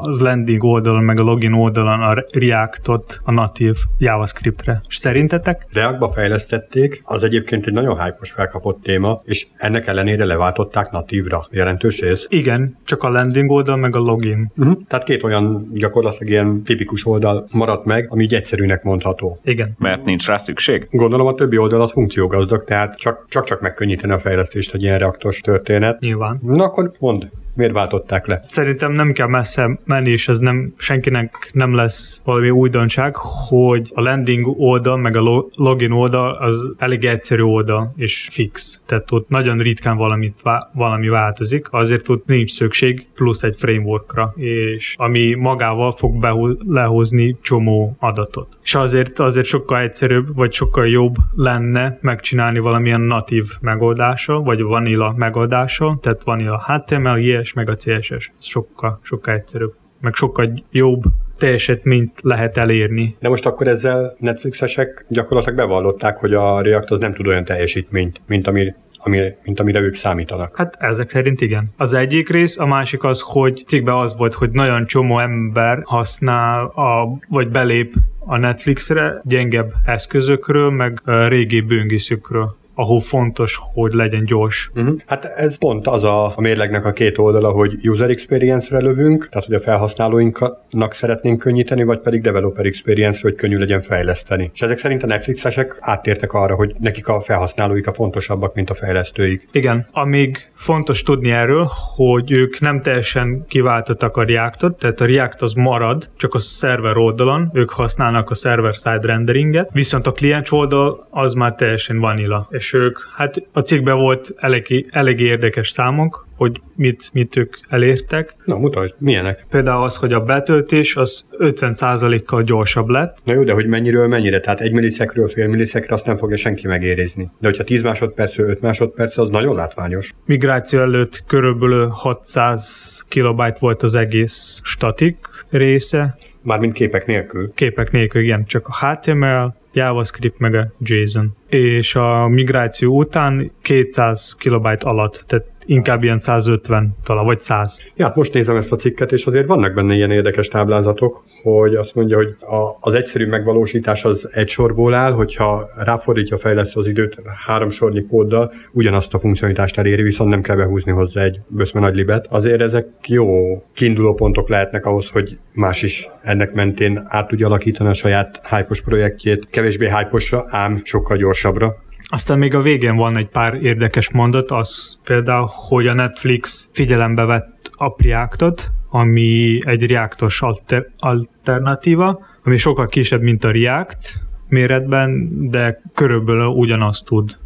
az 0.01 0.21
landing 0.21 0.65
oldalon, 0.65 1.03
meg 1.03 1.21
a 1.21 1.23
login 1.23 1.53
oldalon 1.53 2.03
a 2.03 2.25
Reactot 2.33 3.21
a 3.25 3.33
natív 3.33 3.75
JavaScriptre. 3.99 4.83
És 4.89 4.97
szerintetek? 4.97 5.67
Reactba 5.73 6.13
fejlesztették, 6.13 7.01
az 7.05 7.25
egyébként 7.25 7.67
egy 7.67 7.73
nagyon 7.73 8.03
hype 8.03 8.17
felkapott 8.21 8.83
téma, 8.83 9.21
és 9.25 9.47
ennek 9.57 9.87
ellenére 9.87 10.25
leváltották 10.25 10.91
natívra. 10.91 11.47
Jelentős 11.51 12.01
ez? 12.01 12.25
Igen, 12.29 12.77
csak 12.85 13.03
a 13.03 13.09
landing 13.09 13.51
oldal, 13.51 13.77
meg 13.77 13.97
a 13.97 13.99
login. 13.99 14.51
Uh-huh. 14.57 14.79
Tehát 14.89 15.05
két 15.05 15.23
olyan 15.23 15.71
gyakorlatilag 15.73 16.29
ilyen 16.29 16.63
tipikus 16.63 17.07
oldal 17.07 17.47
maradt 17.53 17.85
meg, 17.85 18.07
ami 18.11 18.23
így 18.23 18.35
egyszerűnek 18.35 18.83
mondható. 18.83 19.39
Igen. 19.45 19.75
Mert 19.79 20.05
nincs 20.05 20.27
rá 20.27 20.37
szükség? 20.37 20.89
Gondolom 20.91 21.26
a 21.27 21.35
többi 21.35 21.59
oldal 21.59 21.81
az 21.81 21.91
funkciógazdag, 21.91 22.65
tehát 22.65 22.97
csak-csak 23.29 23.61
megkönnyíteni 23.61 24.13
a 24.13 24.19
fejlesztést 24.19 24.75
egy 24.75 24.83
ilyen 24.83 24.99
reaktos 24.99 25.41
történet. 25.41 26.01
Nyilván. 26.01 26.39
Na 26.43 26.65
akkor 26.65 26.93
mondd. 26.99 27.25
Miért 27.57 27.73
váltották 27.73 28.27
le? 28.27 28.43
Szerintem 28.47 28.93
nem 28.93 29.13
kell 29.13 29.27
messze 29.27 29.79
menni, 29.85 30.11
és 30.11 30.29
ez 30.29 30.39
nem, 30.39 30.75
senkinek 30.77 31.51
nem 31.53 31.75
lesz 31.75 32.21
valami 32.25 32.51
újdonság, 32.51 33.17
hogy 33.17 33.91
a 33.95 34.01
landing 34.01 34.47
oldal, 34.47 34.97
meg 34.97 35.17
a 35.17 35.49
login 35.55 35.91
oldal 35.91 36.33
az 36.33 36.75
elég 36.79 37.05
egyszerű 37.05 37.43
oldal, 37.43 37.93
és 37.97 38.29
fix. 38.33 38.83
Tehát 38.87 39.13
ott 39.13 39.29
nagyon 39.29 39.59
ritkán 39.59 39.97
valamit, 39.97 40.43
valami 40.73 41.09
változik, 41.09 41.67
azért 41.71 42.09
ott 42.09 42.27
nincs 42.27 42.53
szükség 42.53 43.07
plusz 43.15 43.43
egy 43.43 43.55
frameworkra, 43.59 44.33
és 44.37 44.95
ami 44.99 45.35
magával 45.35 45.91
fog 45.91 46.19
behu- 46.19 46.63
lehozni 46.67 47.37
csomó 47.43 47.97
adatot. 47.99 48.59
És 48.63 48.75
azért, 48.75 49.19
azért 49.19 49.47
sokkal 49.47 49.81
egyszerűbb, 49.81 50.35
vagy 50.35 50.53
sokkal 50.53 50.89
jobb 50.89 51.15
lenne 51.35 51.99
megcsinálni 52.01 52.59
valamilyen 52.59 53.01
natív 53.01 53.45
megoldása, 53.61 54.41
vagy 54.41 54.63
vanilla 54.63 55.15
megoldása, 55.17 55.99
tehát 56.03 56.23
vanilla 56.25 56.65
HTML, 56.67 57.19
JS, 57.47 57.53
meg 57.53 57.69
a 57.69 57.77
CSS. 57.77 58.33
Sokkal, 58.39 59.01
sokkal 59.03 59.35
egyszerűbb, 59.35 59.75
meg 60.01 60.15
sokkal 60.15 60.63
jobb 60.71 61.03
teljesítményt 61.39 62.21
lehet 62.23 62.57
elérni. 62.57 63.17
De 63.21 63.29
most 63.29 63.47
akkor 63.47 63.67
ezzel 63.67 64.17
Netflixesek 64.19 65.05
gyakorlatilag 65.09 65.59
bevallották, 65.59 66.19
hogy 66.19 66.35
a 66.35 66.61
React 66.61 66.91
az 66.91 66.99
nem 66.99 67.15
tud 67.15 67.27
olyan 67.27 67.45
teljesítményt, 67.45 68.21
mint 68.27 68.47
ami 68.47 68.75
ami, 68.99 69.21
mint 69.43 69.61
amire 69.61 69.81
ők 69.81 69.95
számítanak. 69.95 70.57
Hát 70.57 70.77
ezek 70.79 71.09
szerint 71.09 71.41
igen. 71.41 71.73
Az 71.77 71.95
egyik 71.95 72.29
rész, 72.29 72.59
a 72.59 72.67
másik 72.67 73.05
az, 73.05 73.21
hogy 73.21 73.63
cikkben 73.67 73.95
az 73.95 74.17
volt, 74.17 74.35
hogy 74.35 74.51
nagyon 74.51 74.87
csomó 74.87 75.19
ember 75.19 75.79
használ, 75.85 76.65
a, 76.65 77.19
vagy 77.29 77.49
belép 77.49 77.95
a 78.19 78.37
Netflixre 78.37 79.21
gyengebb 79.25 79.73
eszközökről, 79.85 80.71
meg 80.71 81.03
régi 81.05 81.61
böngészőkről 81.61 82.57
ahol 82.79 83.01
fontos, 83.01 83.61
hogy 83.73 83.93
legyen 83.93 84.25
gyors. 84.25 84.71
Uh-huh. 84.75 84.97
Hát 85.07 85.25
ez 85.25 85.59
pont 85.59 85.87
az 85.87 86.05
a, 86.05 86.27
a 86.27 86.41
mérlegnek 86.41 86.85
a 86.85 86.93
két 86.93 87.19
oldala, 87.19 87.51
hogy 87.51 87.89
user 87.89 88.11
experience-re 88.11 88.81
lövünk, 88.81 89.29
tehát 89.29 89.47
hogy 89.47 89.55
a 89.55 89.61
felhasználóinknak 89.61 90.93
szeretnénk 90.93 91.39
könnyíteni, 91.39 91.85
vagy 91.85 91.99
pedig 91.99 92.21
developer 92.21 92.67
experience 92.67 93.19
hogy 93.23 93.35
könnyű 93.35 93.57
legyen 93.57 93.81
fejleszteni. 93.81 94.51
És 94.55 94.63
ezek 94.63 94.79
szerint 94.79 95.03
a 95.03 95.07
Netflixesek 95.07 95.79
áttértek 95.81 96.33
arra, 96.33 96.55
hogy 96.55 96.75
nekik 96.79 97.09
a 97.09 97.21
felhasználóik 97.21 97.87
a 97.87 97.93
fontosabbak, 97.93 98.55
mint 98.55 98.71
a 98.71 98.75
fejlesztőik. 98.75 99.49
Igen, 99.53 99.87
amíg 99.93 100.51
fontos 100.55 101.03
tudni 101.03 101.31
erről, 101.31 101.69
hogy 101.95 102.31
ők 102.31 102.61
nem 102.61 102.83
teljesen 102.83 103.45
kiváltottak 103.49 104.17
a 104.17 104.25
Reactot, 104.25 104.79
tehát 104.79 105.01
a 105.01 105.07
React 105.07 105.43
az 105.43 105.53
marad, 105.53 106.11
csak 106.17 106.35
a 106.35 106.39
szerver 106.39 106.97
oldalon, 106.97 107.51
ők 107.53 107.71
használnak 107.71 108.31
a 108.31 108.35
server-side 108.35 109.01
renderinget, 109.03 109.69
viszont 109.73 110.07
a 110.07 110.13
kliens 110.13 110.53
oldal 110.53 111.07
az 111.11 111.33
már 111.33 111.55
teljesen 111.55 111.99
vanilla, 111.99 112.49
és 112.51 112.66
és 112.67 112.73
ők, 112.73 112.99
hát 113.17 113.43
a 113.53 113.61
cikkben 113.61 113.97
volt 113.97 114.35
elég, 114.37 114.87
elég 114.91 115.21
érdekes 115.21 115.69
számok, 115.69 116.27
hogy 116.37 116.61
mit, 116.75 117.11
mit 117.13 117.37
ők 117.37 117.57
elértek. 117.69 118.35
Na, 118.45 118.59
mutasd, 118.59 118.95
milyenek? 118.99 119.47
Például 119.51 119.83
az, 119.83 119.97
hogy 119.97 120.13
a 120.13 120.21
betöltés 120.21 120.97
az 120.97 121.29
50%-kal 121.39 122.43
gyorsabb 122.43 122.89
lett. 122.89 123.19
Na 123.25 123.33
jó, 123.33 123.43
de 123.45 123.53
hogy 123.53 123.67
mennyiről 123.67 124.07
mennyire? 124.07 124.41
Tehát 124.41 124.61
egy 124.61 124.73
millisekről 124.73 125.29
fél 125.29 125.49
millisekre 125.49 125.95
azt 125.95 126.07
nem 126.07 126.17
fogja 126.17 126.37
senki 126.37 126.67
megérizni. 126.67 127.31
De 127.39 127.49
hogyha 127.49 127.65
10 127.65 127.83
másodpercről 127.83 128.49
5 128.49 128.61
másodperc, 128.61 129.19
az 129.19 129.29
nagyon 129.29 129.55
látványos. 129.55 130.15
Migráció 130.25 130.81
előtt 130.81 131.25
körülbelül 131.27 131.87
600 131.87 133.05
kilobajt 133.09 133.59
volt 133.59 133.83
az 133.83 133.95
egész 133.95 134.61
statik 134.63 135.17
része. 135.51 136.17
Mármint 136.43 136.73
képek 136.73 137.07
nélkül? 137.07 137.53
Képek 137.55 137.91
nélkül, 137.91 138.23
igen, 138.23 138.45
csak 138.45 138.69
a 138.69 138.87
HTML, 138.87 139.55
JavaScript 139.77 140.39
meg 140.39 140.55
a 140.55 140.73
JSON. 140.81 141.37
És 141.49 141.95
a 141.95 142.29
migráció 142.29 142.97
után 142.97 143.53
200 143.63 144.37
kilobajt 144.37 144.85
alatt, 144.85 145.25
tehát 145.27 145.47
inkább 145.67 146.03
ilyen 146.03 146.19
150 146.19 146.97
talán, 147.05 147.25
vagy 147.25 147.41
100. 147.41 147.83
Ja, 147.97 148.05
hát 148.05 148.17
most 148.17 148.33
nézem 148.33 148.57
ezt 148.57 148.73
a 148.73 148.77
cikket, 148.77 149.13
és 149.13 149.27
azért 149.27 149.47
vannak 149.47 149.75
benne 149.75 149.95
ilyen 149.95 150.11
érdekes 150.11 150.49
táblázatok, 150.49 151.25
hogy 151.43 151.75
azt 151.75 151.95
mondja, 151.95 152.17
hogy 152.17 152.35
a, 152.41 152.77
az 152.81 152.95
egyszerű 152.95 153.27
megvalósítás 153.27 154.05
az 154.05 154.29
egy 154.33 154.49
sorból 154.49 154.95
áll, 154.95 155.13
hogyha 155.13 155.69
ráfordítja 155.77 156.37
a 156.37 156.39
fejlesztő 156.39 156.81
az 156.81 156.87
időt 156.87 157.17
három 157.47 157.71
sornyi 157.71 158.07
kóddal, 158.07 158.53
ugyanazt 158.73 159.15
a 159.15 159.19
funkcionalitást 159.19 159.79
eléri, 159.79 160.03
viszont 160.03 160.31
nem 160.31 160.43
kell 160.43 160.57
behúzni 160.57 160.93
hozzá 160.93 161.23
egy 161.23 161.41
böszme 161.49 161.81
nagy 161.81 161.95
libet. 161.95 162.27
Azért 162.29 162.61
ezek 162.61 162.87
jó 163.07 163.27
kiinduló 163.75 164.15
pontok 164.15 164.49
lehetnek 164.49 164.87
ahhoz, 164.87 165.09
hogy 165.09 165.39
más 165.53 165.83
is 165.83 166.09
ennek 166.23 166.53
mentén 166.53 167.03
át 167.09 167.29
tudja 167.29 167.47
alakítani 167.47 167.91
a 167.91 167.93
saját 167.93 168.41
hype 168.49 168.75
projektjét, 168.85 169.47
kevésbé 169.51 169.87
hype 169.87 170.45
ám 170.47 170.81
sokkal 170.85 171.17
gyorsabbra. 171.17 171.85
Aztán 172.09 172.39
még 172.39 172.55
a 172.55 172.61
végén 172.61 172.97
van 172.97 173.17
egy 173.17 173.29
pár 173.29 173.55
érdekes 173.55 174.11
mondat, 174.11 174.51
az 174.51 175.01
például, 175.05 175.49
hogy 175.53 175.87
a 175.87 175.95
Netflix 175.95 176.69
figyelembe 176.73 177.25
vett 177.25 177.71
a 177.73 177.93
Preactot, 177.93 178.71
ami 178.91 179.59
egy 179.65 179.87
reaktos 179.87 180.43
alter- 180.43 180.91
alternatíva, 180.99 182.27
ami 182.45 182.57
sokkal 182.57 182.87
kisebb, 182.87 183.23
mint 183.23 183.45
a 183.45 183.51
React 183.51 184.21
méretben, 184.49 185.29
de 185.51 185.83
körülbelül 185.95 186.47
ugyanazt 186.47 187.07
tud. 187.07 187.37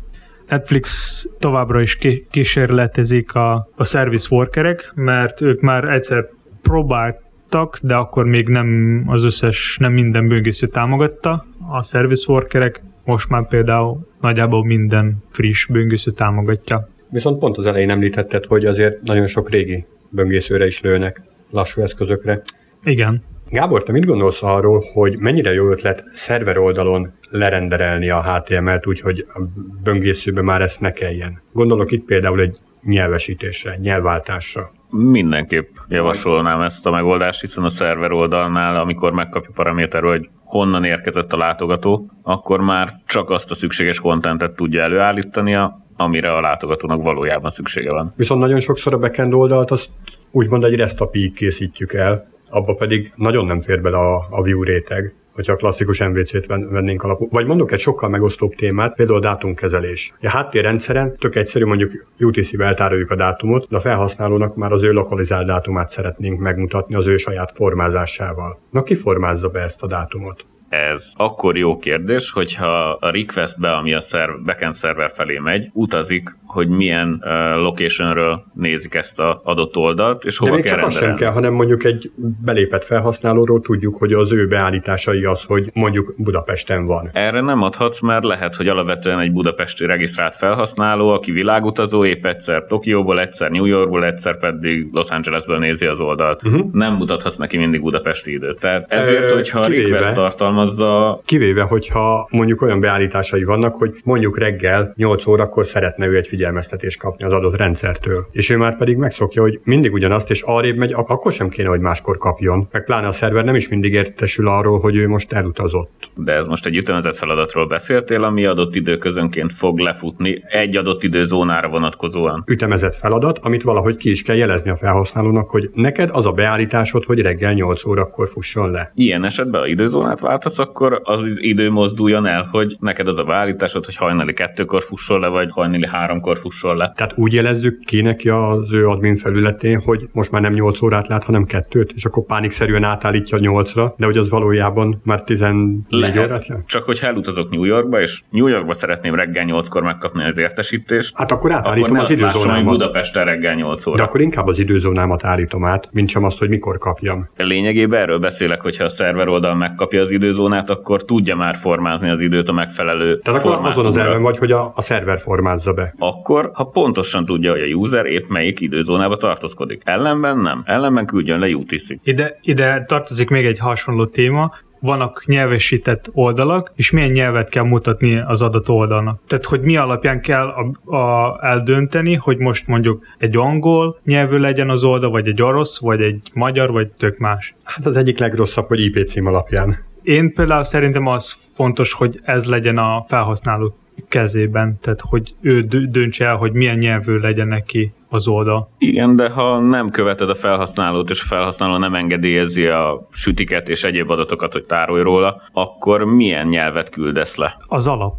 Netflix 0.49 1.27
továbbra 1.39 1.81
is 1.81 1.99
kísérletezik 2.31 3.35
a, 3.35 3.69
a 3.77 3.85
service 3.85 4.29
workerek, 4.31 4.93
mert 4.95 5.41
ők 5.41 5.61
már 5.61 5.85
egyszer 5.85 6.29
próbáltak, 6.63 7.79
de 7.83 7.95
akkor 7.95 8.25
még 8.25 8.49
nem 8.49 9.03
az 9.07 9.25
összes, 9.25 9.77
nem 9.81 9.93
minden 9.93 10.29
böngésző 10.29 10.67
támogatta 10.67 11.47
a 11.71 11.83
service 11.83 12.33
workerek, 12.33 12.83
most 13.11 13.29
már 13.29 13.47
például 13.49 14.07
nagyjából 14.21 14.65
minden 14.65 15.23
friss 15.31 15.67
böngésző 15.67 16.11
támogatja. 16.11 16.89
Viszont 17.09 17.39
pont 17.39 17.57
az 17.57 17.67
elején 17.67 17.91
említetted, 17.91 18.45
hogy 18.45 18.65
azért 18.65 19.03
nagyon 19.03 19.27
sok 19.27 19.51
régi 19.51 19.87
böngészőre 20.09 20.67
is 20.67 20.81
lőnek, 20.81 21.23
lassú 21.51 21.83
eszközökre. 21.83 22.43
Igen. 22.85 23.23
Gábor, 23.49 23.83
te 23.83 23.93
mit 23.93 24.05
gondolsz 24.07 24.43
arról, 24.43 24.83
hogy 24.93 25.19
mennyire 25.19 25.53
jó 25.53 25.71
ötlet 25.71 26.05
szerver 26.15 26.59
oldalon 26.59 27.13
lerenderelni 27.31 28.11
a 28.11 28.23
HTML-t 28.23 28.87
úgy, 28.87 29.01
hogy 29.01 29.27
a 29.29 29.41
böngészőbe 29.83 30.43
már 30.43 30.63
ezt 30.63 30.81
ne 30.81 30.93
kelljen? 30.93 31.43
Gondolok 31.53 31.91
itt 31.91 32.05
például 32.05 32.41
egy 32.41 32.59
nyelvesítésre, 32.83 33.77
nyelvváltásra. 33.81 34.73
Mindenképp 34.91 35.69
javasolnám 35.89 36.61
ezt 36.61 36.87
a 36.87 36.91
megoldást, 36.91 37.41
hiszen 37.41 37.65
a 37.65 37.69
szerver 37.69 38.13
oldalnál, 38.13 38.77
amikor 38.77 39.13
megkapja 39.13 39.51
paraméter, 39.55 40.03
hogy 40.03 40.29
honnan 40.51 40.85
érkezett 40.85 41.33
a 41.33 41.37
látogató, 41.37 42.11
akkor 42.23 42.61
már 42.61 42.93
csak 43.07 43.31
azt 43.31 43.51
a 43.51 43.55
szükséges 43.55 44.01
kontentet 44.01 44.55
tudja 44.55 44.83
előállítania, 44.83 45.85
amire 45.97 46.33
a 46.33 46.41
látogatónak 46.41 47.03
valójában 47.03 47.51
szüksége 47.51 47.93
van. 47.93 48.13
Viszont 48.17 48.41
nagyon 48.41 48.61
sokszor 48.61 48.95
a 48.95 48.99
backend 48.99 49.35
oldalt 49.35 49.71
azt 49.71 49.89
úgymond 50.31 50.65
egy 50.65 50.75
REST 50.75 51.01
API 51.01 51.33
készítjük 51.33 51.93
el, 51.93 52.29
abba 52.49 52.75
pedig 52.75 53.13
nagyon 53.17 53.47
nem 53.47 53.61
fér 53.61 53.81
bele 53.81 53.97
a, 53.97 54.27
a 54.31 54.43
view 54.43 54.63
réteg 54.63 55.15
hogyha 55.33 55.53
a 55.53 55.57
klasszikus 55.57 56.01
MVC-t 56.01 56.47
vennénk 56.47 57.03
alapul. 57.03 57.29
Vagy 57.31 57.47
mondok 57.47 57.73
egy 57.73 57.81
sokkal 57.81 58.09
megosztóbb 58.09 58.55
témát, 58.55 58.95
például 58.95 59.19
a 59.19 59.21
dátumkezelés. 59.21 60.13
A 60.23 60.29
háttérrendszeren 60.29 61.17
tök 61.17 61.35
egyszerű, 61.35 61.65
mondjuk 61.65 62.07
UTC-be 62.19 62.65
eltároljuk 62.65 63.11
a 63.11 63.15
dátumot, 63.15 63.69
de 63.69 63.77
a 63.77 63.81
felhasználónak 63.81 64.57
már 64.57 64.73
az 64.73 64.83
ő 64.83 64.93
lokalizált 64.93 65.47
dátumát 65.47 65.89
szeretnénk 65.89 66.41
megmutatni 66.41 66.95
az 66.95 67.07
ő 67.07 67.17
saját 67.17 67.53
formázásával. 67.55 68.59
Na 68.71 68.83
ki 68.83 68.95
formázza 68.95 69.49
be 69.49 69.61
ezt 69.61 69.83
a 69.83 69.87
dátumot? 69.87 70.45
Ez 70.71 71.13
akkor 71.17 71.57
jó 71.57 71.77
kérdés, 71.77 72.31
hogyha 72.31 72.91
a 73.01 73.11
requestbe, 73.11 73.73
ami 73.73 73.95
a 73.95 74.01
szerv, 74.01 74.33
backend 74.45 74.75
szerver 74.75 75.11
felé 75.11 75.39
megy, 75.39 75.71
utazik 75.73 76.39
hogy 76.51 76.69
milyen 76.69 77.23
uh, 77.25 77.63
locationről 77.63 78.45
nézik 78.55 78.95
ezt 78.95 79.21
az 79.21 79.35
adott 79.43 79.77
oldalt, 79.77 80.25
és 80.25 80.39
hova 80.39 80.51
De 80.51 80.57
még 80.57 80.67
kell 80.67 80.79
csak 80.79 80.87
az 80.87 80.97
sem 80.97 81.15
kell, 81.15 81.31
hanem 81.31 81.53
mondjuk 81.53 81.85
egy 81.85 82.11
belépett 82.45 82.85
felhasználóról 82.85 83.61
tudjuk, 83.61 83.97
hogy 83.97 84.13
az 84.13 84.33
ő 84.33 84.47
beállításai 84.47 85.25
az, 85.25 85.43
hogy 85.43 85.71
mondjuk 85.75 86.15
Budapesten 86.17 86.87
van. 86.87 87.11
Erre 87.13 87.41
nem 87.41 87.63
adhatsz, 87.63 88.01
mert 88.01 88.25
lehet, 88.25 88.55
hogy 88.55 88.69
alapvetően 88.69 89.21
egy 89.21 89.33
budapesti 89.33 89.87
regisztrált 89.87 90.37
felhasználó, 90.37 91.09
aki 91.09 91.33
világutazó, 91.33 92.05
épp 92.05 92.27
egyszer 92.27 92.65
Tokióból, 92.65 93.21
egyszer 93.21 93.51
New 93.51 93.65
Yorkból, 93.65 94.05
egyszer 94.05 94.39
pedig 94.39 94.89
Los 94.93 95.11
Angelesből 95.11 95.59
nézi 95.59 95.87
az 95.87 96.01
oldalt. 96.01 96.43
Uh-huh. 96.45 96.73
Nem 96.73 96.95
mutathatsz 96.95 97.37
neki 97.37 97.57
mindig 97.57 97.81
budapesti 97.81 98.33
időt. 98.33 98.61
Tehát 98.61 98.85
ezért, 98.89 99.31
hogyha 99.31 99.61
a 99.61 99.67
request 99.69 100.19
tartalmazza... 100.61 101.21
Kivéve, 101.25 101.63
hogyha 101.63 102.29
mondjuk 102.31 102.63
olyan 102.63 102.81
beállításai 102.81 103.45
vannak, 103.45 103.75
hogy 103.75 104.01
mondjuk 104.05 104.39
reggel 104.39 104.93
8 104.97 105.27
órakor 105.27 105.67
szeretne 105.67 106.07
ő 106.07 106.17
egy 106.17 106.27
figyelmeztetést 106.27 106.99
kapni 106.99 107.25
az 107.25 107.33
adott 107.33 107.57
rendszertől. 107.57 108.27
És 108.33 108.51
ő 108.51 108.57
már 108.57 108.77
pedig 108.77 108.97
megszokja, 108.97 109.43
hogy 109.43 109.61
mindig 109.65 109.93
ugyanazt, 109.93 110.31
és 110.31 110.43
arrébb 110.43 110.77
megy, 110.77 110.93
akkor 110.93 111.33
sem 111.33 111.49
kéne, 111.49 111.69
hogy 111.69 111.81
máskor 111.81 112.19
kapjon. 112.19 112.69
Meg 112.73 112.85
pláne 112.85 113.07
a 113.07 113.13
szerver 113.13 113.45
nem 113.45 113.55
is 113.55 113.69
mindig 113.69 113.93
értesül 113.93 114.49
arról, 114.49 114.79
hogy 114.79 114.97
ő 114.97 115.09
most 115.09 115.33
elutazott. 115.33 116.11
De 116.15 116.33
ez 116.33 116.47
most 116.47 116.67
egy 116.67 116.77
ütemezett 116.77 117.17
feladatról 117.17 117.67
beszéltél, 117.67 118.25
ami 118.25 118.47
adott 118.47 118.75
időközönként 118.75 119.53
fog 119.53 119.79
lefutni 119.79 120.43
egy 120.49 120.77
adott 120.77 121.03
időzónára 121.03 121.69
vonatkozóan. 121.69 122.43
Ütemezett 122.47 122.95
feladat, 122.95 123.39
amit 123.39 123.63
valahogy 123.63 123.97
ki 123.97 124.11
is 124.11 124.23
kell 124.23 124.37
jelezni 124.37 124.71
a 124.71 124.77
felhasználónak, 124.77 125.51
hogy 125.51 125.71
neked 125.75 126.11
az 126.13 126.27
a 126.27 126.33
beállításod, 126.33 127.05
hogy 127.05 127.21
reggel 127.21 127.53
8 127.53 127.85
órakor 127.85 128.29
fusson 128.29 128.71
le. 128.71 128.93
Ilyen 128.95 129.25
esetben 129.25 129.61
a 129.61 129.67
időzónát 129.67 130.21
beállítasz, 130.51 130.59
akkor 130.59 131.01
az 131.03 131.43
idő 131.43 131.71
mozduljon 131.71 132.27
el, 132.27 132.49
hogy 132.51 132.77
neked 132.81 133.09
az 133.09 133.19
a 133.19 133.25
beállításod, 133.25 133.85
hogy 133.85 133.97
hajnali 133.97 134.33
kettőkor 134.33 134.83
fusson 134.83 135.21
le, 135.21 135.29
vagy 135.29 135.51
hajnali 135.51 135.87
háromkor 135.87 136.39
fusson 136.39 136.77
le. 136.77 136.93
Tehát 136.97 137.13
úgy 137.17 137.33
jelezzük 137.33 137.85
ki 137.85 138.01
neki 138.01 138.29
az 138.29 138.73
ő 138.73 138.89
admin 138.89 139.17
felületén, 139.17 139.81
hogy 139.81 140.09
most 140.13 140.31
már 140.31 140.43
nem 140.43 140.53
8 140.53 140.83
órát 140.83 141.09
lát, 141.09 141.25
hanem 141.25 141.45
kettőt, 141.45 141.93
és 141.95 142.05
akkor 142.05 142.25
pánikszerűen 142.25 142.85
átállítja 142.85 143.39
8-ra, 143.41 143.93
de 143.97 144.07
hogy 144.07 144.17
az 144.17 144.31
valójában 144.31 145.01
már 145.05 145.23
14 145.23 145.85
Lehet, 145.89 146.17
órát 146.17 146.47
lát? 146.47 146.67
csak 146.67 146.85
hogyha 146.85 147.07
elutazok 147.07 147.51
New 147.51 147.65
Yorkba, 147.65 148.01
és 148.01 148.23
New 148.31 148.47
Yorkba 148.47 148.75
szeretném 148.75 149.15
reggel 149.15 149.45
8-kor 149.49 149.83
megkapni 149.83 150.25
az 150.25 150.39
értesítést, 150.39 151.17
Hát 151.17 151.33
akkor 151.33 151.51
akkor 151.51 151.69
átállítom 151.69 151.97
ne 151.97 152.03
az 152.03 152.11
időzónámat. 152.11 152.65
Budapesten 152.65 153.25
reggel 153.25 153.55
8 153.55 153.87
óra. 153.87 153.97
De 153.97 154.03
akkor 154.03 154.21
inkább 154.21 154.47
az 154.47 154.59
időzónámat 154.59 155.25
állítom 155.25 155.65
át, 155.65 155.89
mint 155.93 156.09
sem 156.09 156.25
azt, 156.25 156.39
hogy 156.39 156.49
mikor 156.49 156.79
kapjam. 156.79 157.29
Lényegében 157.37 158.01
erről 158.01 158.19
beszélek, 158.19 158.61
hogyha 158.61 158.85
a 158.85 158.89
szerver 158.89 159.29
oldal 159.29 159.55
megkapja 159.55 160.01
az 160.01 160.11
időzónát, 160.41 160.71
akkor 160.71 161.05
tudja 161.05 161.37
már 161.37 161.57
formázni 161.57 162.11
az 162.11 162.21
időt 162.21 162.49
a 162.49 162.53
megfelelő 162.53 163.19
Tehát 163.19 163.45
akkor 163.45 163.67
azon 163.67 163.87
az 163.87 163.97
elven 163.97 164.23
vagy, 164.23 164.39
hogy 164.39 164.53
a, 164.53 164.73
a 164.77 164.83
szerver 164.83 165.19
formázza 165.19 165.73
be. 165.73 165.95
Akkor, 165.99 166.51
ha 166.55 166.65
pontosan 166.65 167.25
tudja, 167.25 167.51
hogy 167.51 167.61
a 167.61 167.75
user 167.75 168.07
épp 168.07 168.25
melyik 168.29 168.61
időzónába 168.61 169.17
tartózkodik. 169.17 169.83
Ellenben 169.85 170.39
nem. 170.39 170.63
Ellenben 170.65 171.07
küldjön 171.07 171.39
le 171.39 171.49
UTC. 171.49 171.89
Ide, 172.03 172.39
ide 172.41 172.85
tartozik 172.85 173.29
még 173.29 173.47
egy 173.47 173.59
hasonló 173.59 174.05
téma, 174.05 174.53
vannak 174.81 175.23
nyelvesített 175.27 176.11
oldalak, 176.13 176.73
és 176.75 176.91
milyen 176.91 177.11
nyelvet 177.11 177.49
kell 177.49 177.65
mutatni 177.65 178.21
az 178.21 178.43
adott 178.43 178.69
oldalnak. 178.69 179.21
Tehát, 179.27 179.45
hogy 179.45 179.61
mi 179.61 179.77
alapján 179.77 180.21
kell 180.21 180.47
a, 180.47 180.97
a, 180.97 181.39
eldönteni, 181.43 182.15
hogy 182.15 182.39
most 182.39 182.67
mondjuk 182.67 183.07
egy 183.19 183.37
angol 183.37 184.01
nyelvű 184.05 184.37
legyen 184.37 184.71
az 184.71 184.85
oldal, 184.85 185.11
vagy 185.11 185.29
egy 185.29 185.43
orosz, 185.43 185.81
vagy 185.81 186.01
egy 186.01 186.31
magyar, 186.35 186.71
vagy 186.71 186.89
tök 186.89 187.19
más. 187.19 187.55
Hát 187.65 187.87
az 187.87 187.97
egyik 187.97 188.19
legrosszabb, 188.19 188.67
hogy 188.67 188.81
IP 188.81 189.09
cím 189.09 189.27
alapján. 189.27 189.89
Én 190.03 190.35
például 190.35 190.65
szerintem 190.65 191.07
az 191.07 191.37
fontos, 191.53 191.93
hogy 191.93 192.21
ez 192.23 192.47
legyen 192.47 192.79
a 192.79 193.05
felhasználó 193.09 193.75
kezében, 194.09 194.79
tehát 194.81 195.01
hogy 195.01 195.35
ő 195.41 195.63
dö- 195.63 195.91
döntse 195.91 196.25
el, 196.25 196.37
hogy 196.37 196.53
milyen 196.53 196.79
nyelvű 196.79 197.17
legyen 197.17 197.49
neki 197.49 197.93
az 198.09 198.29
oldal. 198.29 198.71
Igen, 198.79 199.17
de 199.17 199.31
ha 199.31 199.61
nem 199.61 199.91
követed 199.91 200.31
a 200.31 200.35
felhasználót, 200.35 201.11
és 201.11 201.23
a 201.23 201.27
felhasználó 201.27 201.77
nem 201.77 201.95
engedélyezi 201.95 202.67
a 202.67 203.09
sütiket 203.11 203.69
és 203.69 203.85
egyéb 203.85 204.11
adatokat, 204.11 204.53
hogy 204.53 204.65
tárolj 204.65 205.03
róla, 205.03 205.43
akkor 205.53 206.05
milyen 206.05 206.47
nyelvet 206.47 206.91
küldesz 206.91 207.37
le? 207.37 207.57
Az 207.67 207.87
alap, 207.87 208.15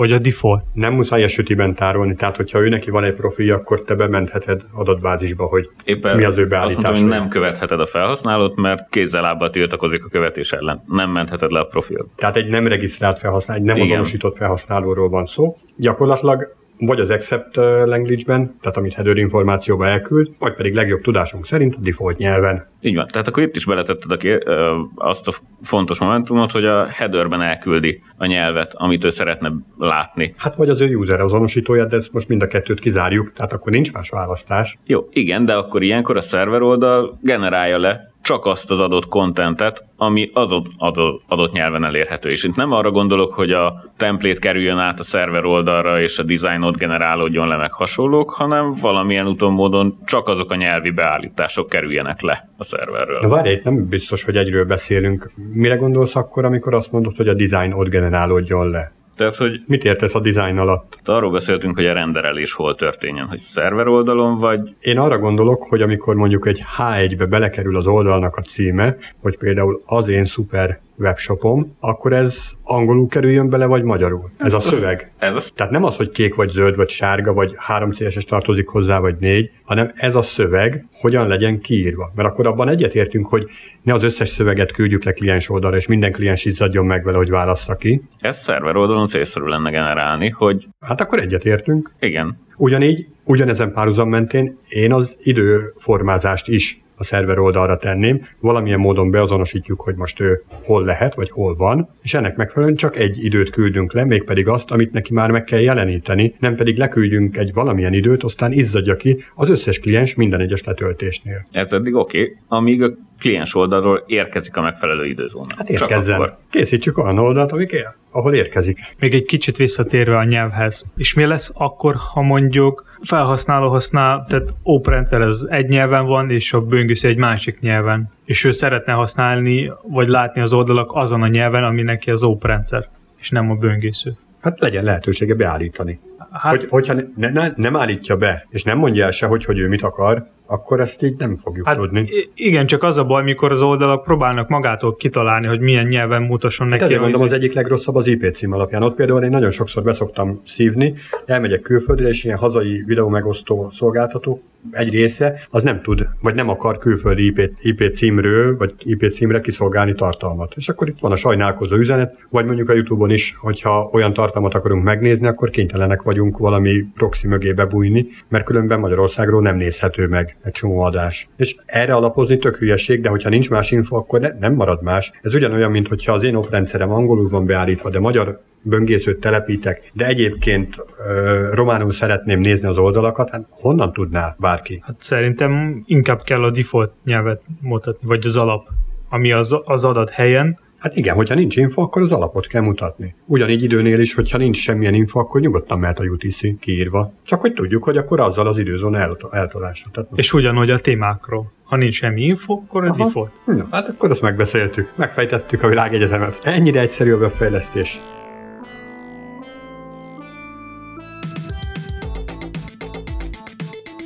vagy 0.00 0.12
a 0.12 0.18
default. 0.18 0.62
Nem 0.72 0.92
muszáj 0.94 1.22
esütiben 1.22 1.74
tárolni, 1.74 2.14
tehát 2.14 2.36
hogyha 2.36 2.60
ő 2.60 2.68
neki 2.68 2.90
van 2.90 3.04
egy 3.04 3.14
profilja, 3.14 3.54
akkor 3.54 3.82
te 3.82 3.94
bementheted 3.94 4.60
adatbázisba, 4.72 5.44
hogy 5.44 5.70
Éppen 5.84 6.16
mi 6.16 6.24
az 6.24 6.38
ő 6.38 6.40
azt 6.40 6.50
beállítása. 6.50 6.80
mondtam, 6.90 7.08
hogy 7.08 7.18
nem 7.18 7.28
követheted 7.28 7.80
a 7.80 7.86
felhasználót, 7.86 8.56
mert 8.56 8.88
kézzel 8.90 9.22
lábbal 9.22 9.50
tiltakozik 9.50 10.04
a 10.04 10.08
követés 10.08 10.52
ellen. 10.52 10.82
Nem 10.86 11.10
mentheted 11.10 11.50
le 11.50 11.60
a 11.60 11.64
profilt. 11.64 12.06
Tehát 12.16 12.36
egy 12.36 12.48
nem 12.48 12.66
regisztrált 12.66 13.18
felhasználó, 13.18 13.60
egy 13.60 13.66
nem 13.66 13.76
Igen. 13.76 13.88
azonosított 13.88 14.36
felhasználóról 14.36 15.08
van 15.08 15.26
szó. 15.26 15.56
Gyakorlatilag 15.76 16.54
vagy 16.80 17.00
az 17.00 17.10
accept 17.10 17.56
language-ben, 17.84 18.56
tehát 18.60 18.76
amit 18.76 18.92
header 18.92 19.16
információba 19.16 19.86
elküld, 19.86 20.30
vagy 20.38 20.54
pedig 20.54 20.74
legjobb 20.74 21.00
tudásunk 21.00 21.46
szerint 21.46 21.74
a 21.74 21.78
default 21.80 22.16
nyelven. 22.16 22.66
Így 22.80 22.94
van. 22.94 23.06
Tehát 23.06 23.28
akkor 23.28 23.42
itt 23.42 23.56
is 23.56 23.64
beletetted 23.64 24.10
a 24.10 24.16
ké- 24.16 24.46
ö, 24.46 24.78
azt 24.94 25.28
a 25.28 25.32
fontos 25.62 25.98
momentumot, 25.98 26.50
hogy 26.50 26.64
a 26.64 26.86
headerben 26.86 27.42
elküldi 27.42 28.02
a 28.16 28.26
nyelvet, 28.26 28.74
amit 28.74 29.04
ő 29.04 29.10
szeretne 29.10 29.52
látni. 29.78 30.34
Hát 30.36 30.54
vagy 30.54 30.68
az 30.68 30.80
ő 30.80 30.94
user 30.94 31.20
azonosítója, 31.20 31.86
de 31.86 31.96
ezt 31.96 32.12
most 32.12 32.28
mind 32.28 32.42
a 32.42 32.46
kettőt 32.46 32.80
kizárjuk, 32.80 33.32
tehát 33.32 33.52
akkor 33.52 33.72
nincs 33.72 33.92
más 33.92 34.08
választás. 34.08 34.78
Jó, 34.86 35.08
igen, 35.10 35.44
de 35.44 35.54
akkor 35.54 35.82
ilyenkor 35.82 36.16
a 36.16 36.20
szerver 36.20 36.62
oldal 36.62 37.18
generálja 37.22 37.78
le 37.78 38.10
csak 38.22 38.46
azt 38.46 38.70
az 38.70 38.80
adott 38.80 39.08
kontentet, 39.08 39.84
ami 39.96 40.30
az 40.32 40.52
adott, 40.52 41.20
adott, 41.28 41.52
nyelven 41.52 41.84
elérhető. 41.84 42.30
És 42.30 42.44
itt 42.44 42.54
nem 42.54 42.72
arra 42.72 42.90
gondolok, 42.90 43.32
hogy 43.32 43.52
a 43.52 43.92
template 43.96 44.38
kerüljön 44.38 44.78
át 44.78 44.98
a 44.98 45.02
szerver 45.02 45.44
oldalra, 45.44 46.00
és 46.00 46.18
a 46.18 46.22
designot 46.22 46.76
generálódjon 46.76 47.48
le 47.48 47.56
meg 47.56 47.72
hasonlók, 47.72 48.30
hanem 48.30 48.72
valamilyen 48.72 49.26
úton 49.26 49.52
módon 49.52 49.98
csak 50.04 50.28
azok 50.28 50.50
a 50.50 50.54
nyelvi 50.54 50.90
beállítások 50.90 51.68
kerüljenek 51.68 52.20
le 52.20 52.48
a 52.56 52.64
szerverről. 52.64 53.20
De 53.20 53.28
várj, 53.28 53.50
itt 53.50 53.64
nem 53.64 53.88
biztos, 53.88 54.24
hogy 54.24 54.36
egyről 54.36 54.64
beszélünk. 54.64 55.30
Mire 55.52 55.74
gondolsz 55.74 56.16
akkor, 56.16 56.44
amikor 56.44 56.74
azt 56.74 56.92
mondod, 56.92 57.16
hogy 57.16 57.28
a 57.28 57.34
design 57.34 57.72
ott 57.72 57.88
generálódjon 57.88 58.70
le? 58.70 58.92
Tehát, 59.20 59.36
hogy 59.36 59.62
Mit 59.66 59.84
értesz 59.84 60.14
a 60.14 60.20
design 60.20 60.58
alatt? 60.58 60.98
arról 61.04 61.30
beszéltünk, 61.30 61.74
hogy 61.74 61.86
a 61.86 61.92
renderelés 61.92 62.52
hol 62.52 62.74
történjen, 62.74 63.26
hogy 63.26 63.38
szerver 63.38 63.86
oldalon, 63.86 64.38
vagy 64.38 64.74
Én 64.80 64.98
arra 64.98 65.18
gondolok, 65.18 65.62
hogy 65.62 65.82
amikor 65.82 66.14
mondjuk 66.14 66.46
egy 66.46 66.62
H1-be 66.78 67.26
belekerül 67.26 67.76
az 67.76 67.86
oldalnak 67.86 68.36
a 68.36 68.42
címe, 68.42 68.96
hogy 69.22 69.38
például 69.38 69.82
az 69.86 70.08
én 70.08 70.24
szuper 70.24 70.80
webshopom, 71.00 71.76
akkor 71.80 72.12
ez 72.12 72.50
angolul 72.64 73.08
kerüljön 73.08 73.48
bele, 73.48 73.66
vagy 73.66 73.82
magyarul? 73.82 74.30
Ez, 74.38 74.54
a 74.54 74.56
az- 74.56 74.74
szöveg. 74.74 75.12
Ez 75.18 75.34
a 75.36 75.40
Tehát 75.54 75.72
nem 75.72 75.84
az, 75.84 75.96
hogy 75.96 76.10
kék 76.10 76.34
vagy 76.34 76.48
zöld, 76.48 76.76
vagy 76.76 76.88
sárga, 76.88 77.32
vagy 77.32 77.54
három 77.56 77.90
CSS 77.90 78.24
tartozik 78.24 78.68
hozzá, 78.68 78.98
vagy 78.98 79.16
négy, 79.20 79.50
hanem 79.64 79.90
ez 79.94 80.14
a 80.14 80.22
szöveg 80.22 80.86
hogyan 80.92 81.26
legyen 81.28 81.60
kiírva. 81.60 82.12
Mert 82.14 82.28
akkor 82.28 82.46
abban 82.46 82.68
egyetértünk, 82.68 83.26
hogy 83.26 83.46
ne 83.82 83.94
az 83.94 84.02
összes 84.02 84.28
szöveget 84.28 84.72
küldjük 84.72 85.04
le 85.04 85.12
kliens 85.12 85.48
oldalra, 85.48 85.76
és 85.76 85.86
minden 85.86 86.12
kliens 86.12 86.44
izzadjon 86.44 86.86
meg 86.86 87.04
vele, 87.04 87.16
hogy 87.16 87.30
válassza 87.30 87.74
ki. 87.76 88.02
Ez 88.18 88.38
szerver 88.38 88.76
oldalon 88.76 89.06
célszerű 89.06 89.44
lenne 89.46 89.70
generálni, 89.70 90.28
hogy 90.28 90.68
Hát 90.80 91.00
akkor 91.00 91.18
egyetértünk. 91.18 91.92
igen, 92.00 92.38
Ugyanígy, 92.56 93.06
ugyanezen 93.24 93.72
párhuzam 93.72 94.08
mentén 94.08 94.58
én 94.68 94.92
az 94.92 95.16
időformázást 95.22 96.48
is 96.48 96.80
a 97.00 97.04
szerver 97.04 97.38
oldalra 97.38 97.76
tenném, 97.76 98.26
valamilyen 98.40 98.80
módon 98.80 99.10
beazonosítjuk, 99.10 99.80
hogy 99.80 99.94
most 99.94 100.20
ő 100.20 100.42
hol 100.64 100.84
lehet, 100.84 101.14
vagy 101.14 101.30
hol 101.30 101.54
van, 101.54 101.88
és 102.02 102.14
ennek 102.14 102.36
megfelelően 102.36 102.76
csak 102.76 102.96
egy 102.96 103.24
időt 103.24 103.50
küldünk 103.50 103.92
le, 103.92 104.04
mégpedig 104.04 104.48
azt, 104.48 104.70
amit 104.70 104.92
neki 104.92 105.12
már 105.12 105.30
meg 105.30 105.44
kell 105.44 105.60
jeleníteni, 105.60 106.34
nem 106.38 106.54
pedig 106.54 106.78
leküldjünk 106.78 107.36
egy 107.36 107.52
valamilyen 107.52 107.92
időt, 107.92 108.22
aztán 108.22 108.52
izzadja 108.52 108.96
ki 108.96 109.24
az 109.34 109.50
összes 109.50 109.78
kliens 109.78 110.14
minden 110.14 110.40
egyes 110.40 110.64
letöltésnél. 110.64 111.46
ez 111.52 111.72
eddig 111.72 111.94
oké, 111.94 112.20
okay, 112.20 112.36
amíg 112.48 112.82
a 112.82 112.90
kliens 113.18 113.54
oldalról 113.54 114.04
érkezik 114.06 114.56
a 114.56 114.60
megfelelő 114.60 115.06
időzóna. 115.06 115.46
Hát 115.56 115.70
érkezzen. 115.70 116.36
Készítsük 116.50 116.98
olyan 116.98 117.18
oldalt, 117.18 117.52
amik 117.52 117.72
él, 117.72 117.96
ahol 118.10 118.34
érkezik. 118.34 118.78
Még 118.98 119.14
egy 119.14 119.24
kicsit 119.24 119.56
visszatérve 119.56 120.16
a 120.16 120.24
nyelvhez. 120.24 120.84
És 120.96 121.14
mi 121.14 121.24
lesz 121.24 121.50
akkor, 121.54 121.94
ha 122.12 122.22
mondjuk 122.22 122.89
felhasználó 123.02 123.68
használ, 123.68 124.24
tehát 124.28 124.54
OpenRendszer 124.62 125.20
az 125.20 125.46
egy 125.50 125.68
nyelven 125.68 126.06
van, 126.06 126.30
és 126.30 126.52
a 126.52 126.60
böngésző 126.60 127.08
egy 127.08 127.16
másik 127.16 127.60
nyelven. 127.60 128.10
És 128.24 128.44
ő 128.44 128.50
szeretne 128.50 128.92
használni, 128.92 129.72
vagy 129.82 130.08
látni 130.08 130.40
az 130.40 130.52
oldalak 130.52 130.90
azon 130.94 131.22
a 131.22 131.26
nyelven, 131.28 131.64
ami 131.64 131.82
neki 131.82 132.10
az 132.10 132.22
OpenRendszer, 132.22 132.88
és 133.18 133.30
nem 133.30 133.50
a 133.50 133.54
böngésző. 133.54 134.16
Hát 134.40 134.60
legyen 134.60 134.84
lehetősége 134.84 135.34
beállítani. 135.34 136.00
Hát, 136.30 136.56
Hogy, 136.56 136.66
hogyha 136.68 136.94
ne, 137.16 137.28
ne, 137.28 137.52
nem 137.56 137.76
állítja 137.76 138.16
be, 138.16 138.46
és 138.50 138.62
nem 138.62 138.78
mondja 138.78 139.04
el 139.04 139.10
se, 139.10 139.26
hogy, 139.26 139.44
hogy 139.44 139.58
ő 139.58 139.68
mit 139.68 139.82
akar, 139.82 140.26
akkor 140.50 140.80
ezt 140.80 141.02
így 141.02 141.14
nem 141.18 141.36
fogjuk 141.36 141.66
hát 141.66 141.76
tudni. 141.76 142.06
igen, 142.34 142.66
csak 142.66 142.82
az 142.82 142.98
a 142.98 143.04
baj, 143.04 143.22
mikor 143.22 143.52
az 143.52 143.62
oldalak 143.62 144.02
próbálnak 144.02 144.48
magától 144.48 144.96
kitalálni, 144.96 145.46
hogy 145.46 145.60
milyen 145.60 145.86
nyelven 145.86 146.22
mutasson 146.22 146.68
neki. 146.68 146.84
Ezért 146.84 146.98
a 146.98 147.02
mondom, 147.02 147.22
az 147.22 147.32
egyik 147.32 147.52
legrosszabb 147.52 147.94
az 147.94 148.06
IP 148.06 148.34
cím 148.34 148.52
alapján. 148.52 148.82
Ott 148.82 148.94
például 148.94 149.22
én 149.22 149.30
nagyon 149.30 149.50
sokszor 149.50 149.82
beszoktam 149.82 150.38
szívni, 150.46 150.94
elmegyek 151.26 151.60
külföldre, 151.60 152.08
és 152.08 152.24
ilyen 152.24 152.38
hazai 152.38 152.82
videó 152.86 153.08
megosztó 153.08 153.70
szolgáltató 153.72 154.42
egy 154.70 154.90
része, 154.90 155.46
az 155.50 155.62
nem 155.62 155.82
tud, 155.82 156.06
vagy 156.22 156.34
nem 156.34 156.48
akar 156.48 156.78
külföldi 156.78 157.26
IP, 157.26 157.52
IP 157.60 157.94
címről, 157.94 158.56
vagy 158.56 158.74
IP 158.78 159.10
címre 159.10 159.40
kiszolgálni 159.40 159.94
tartalmat. 159.94 160.52
És 160.56 160.68
akkor 160.68 160.88
itt 160.88 160.98
van 161.00 161.12
a 161.12 161.16
sajnálkozó 161.16 161.76
üzenet, 161.76 162.14
vagy 162.30 162.44
mondjuk 162.44 162.68
a 162.68 162.72
YouTube-on 162.72 163.10
is, 163.10 163.36
hogyha 163.40 163.88
olyan 163.92 164.12
tartalmat 164.12 164.54
akarunk 164.54 164.84
megnézni, 164.84 165.26
akkor 165.26 165.50
kénytelenek 165.50 166.02
vagyunk 166.02 166.38
valami 166.38 166.84
proxy 166.94 167.26
mögé 167.26 167.52
bebújni, 167.52 168.06
mert 168.28 168.44
különben 168.44 168.80
Magyarországról 168.80 169.42
nem 169.42 169.56
nézhető 169.56 170.06
meg 170.06 170.36
egy 170.42 170.52
csomó 170.52 170.80
adás. 170.80 171.28
És 171.36 171.56
erre 171.66 171.94
alapozni 171.94 172.38
tök 172.38 172.56
hülyeség, 172.56 173.00
de 173.00 173.08
hogyha 173.08 173.28
nincs 173.28 173.50
más 173.50 173.70
info, 173.70 173.96
akkor 173.96 174.20
ne, 174.20 174.32
nem 174.38 174.54
marad 174.54 174.82
más. 174.82 175.12
Ez 175.22 175.34
ugyanolyan, 175.34 175.70
mint 175.70 175.88
hogyha 175.88 176.12
az 176.12 176.22
én 176.22 176.34
oprendszerem 176.34 176.92
angolul 176.92 177.28
van 177.28 177.46
beállítva, 177.46 177.90
de 177.90 177.98
magyar 177.98 178.40
böngészőt 178.62 179.20
telepítek, 179.20 179.90
de 179.92 180.06
egyébként 180.06 180.84
ö, 181.06 181.48
románul 181.52 181.92
szeretném 181.92 182.40
nézni 182.40 182.68
az 182.68 182.78
oldalakat, 182.78 183.30
hát 183.30 183.46
honnan 183.50 183.92
tudná 183.92 184.36
bárki? 184.38 184.82
Hát 184.86 184.96
szerintem 184.98 185.82
inkább 185.86 186.22
kell 186.22 186.42
a 186.42 186.50
default 186.50 186.92
nyelvet 187.04 187.42
mutatni, 187.60 188.06
vagy 188.08 188.26
az 188.26 188.36
alap, 188.36 188.68
ami 189.08 189.32
az, 189.32 189.56
az 189.64 189.84
adat 189.84 190.10
helyen, 190.10 190.58
Hát 190.80 190.96
igen, 190.96 191.14
hogyha 191.14 191.34
nincs 191.34 191.56
info, 191.56 191.82
akkor 191.82 192.02
az 192.02 192.12
alapot 192.12 192.46
kell 192.46 192.62
mutatni. 192.62 193.14
Ugyanígy 193.26 193.62
időnél 193.62 194.00
is, 194.00 194.14
hogyha 194.14 194.38
nincs 194.38 194.56
semmilyen 194.56 194.94
info, 194.94 195.18
akkor 195.18 195.40
nyugodtan 195.40 195.78
mehet 195.78 195.98
a 195.98 196.04
UTC 196.04 196.58
kiírva. 196.60 197.12
Csak 197.24 197.40
hogy 197.40 197.52
tudjuk, 197.52 197.84
hogy 197.84 197.96
akkor 197.96 198.20
azzal 198.20 198.46
az 198.46 198.58
időzóna 198.58 198.98
elto- 198.98 199.34
eltolása. 199.34 199.86
Tehát 199.92 200.08
és 200.14 200.32
ugyanúgy 200.32 200.70
a 200.70 200.78
témákról. 200.78 201.50
Ha 201.64 201.76
nincs 201.76 201.94
semmi 201.94 202.22
info, 202.22 202.54
akkor 202.54 202.84
a 202.84 202.94
default. 202.96 203.30
Na, 203.46 203.66
hát 203.70 203.88
akkor 203.88 204.10
azt 204.10 204.22
megbeszéltük. 204.22 204.92
Megfejtettük 204.96 205.62
a 205.62 205.68
világegyetemet. 205.68 206.40
Ennyire 206.42 206.80
egyszerű 206.80 207.12
a 207.12 207.16
webfejlesztés. 207.16 208.00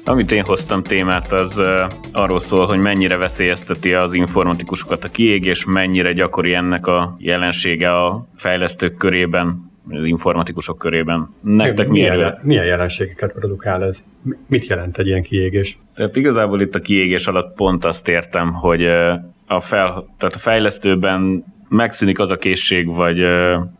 Amit 0.06 0.32
én 0.32 0.44
hoztam 0.44 0.82
témát, 0.82 1.32
az 1.32 1.62
arról 2.12 2.40
szól, 2.40 2.66
hogy 2.66 2.78
mennyire 2.78 3.16
veszélyezteti 3.16 3.94
az 3.94 4.14
informatikusokat 4.14 5.04
a 5.04 5.08
kiégés, 5.08 5.64
mennyire 5.64 6.12
gyakori 6.12 6.54
ennek 6.54 6.86
a 6.86 7.16
jelensége 7.18 8.04
a 8.04 8.26
fejlesztők 8.36 8.96
körében, 8.96 9.72
az 9.90 10.04
informatikusok 10.04 10.78
körében. 10.78 11.34
Nektek 11.40 11.88
milyen, 11.88 12.16
milyen, 12.16 12.38
milyen 12.42 12.64
jelenségeket 12.64 13.32
produkál 13.32 13.84
ez? 13.84 14.02
Mit 14.46 14.66
jelent 14.66 14.98
egy 14.98 15.06
ilyen 15.06 15.22
kiégés? 15.22 15.78
Tehát 15.94 16.16
igazából 16.16 16.60
itt 16.60 16.74
a 16.74 16.80
kiégés 16.80 17.26
alatt 17.26 17.54
pont 17.54 17.84
azt 17.84 18.08
értem, 18.08 18.52
hogy 18.52 18.86
a, 19.46 19.60
fel, 19.60 20.14
tehát 20.18 20.34
a 20.34 20.38
fejlesztőben 20.38 21.44
megszűnik 21.68 22.18
az 22.18 22.30
a 22.30 22.36
készség 22.36 22.94
vagy 22.94 23.18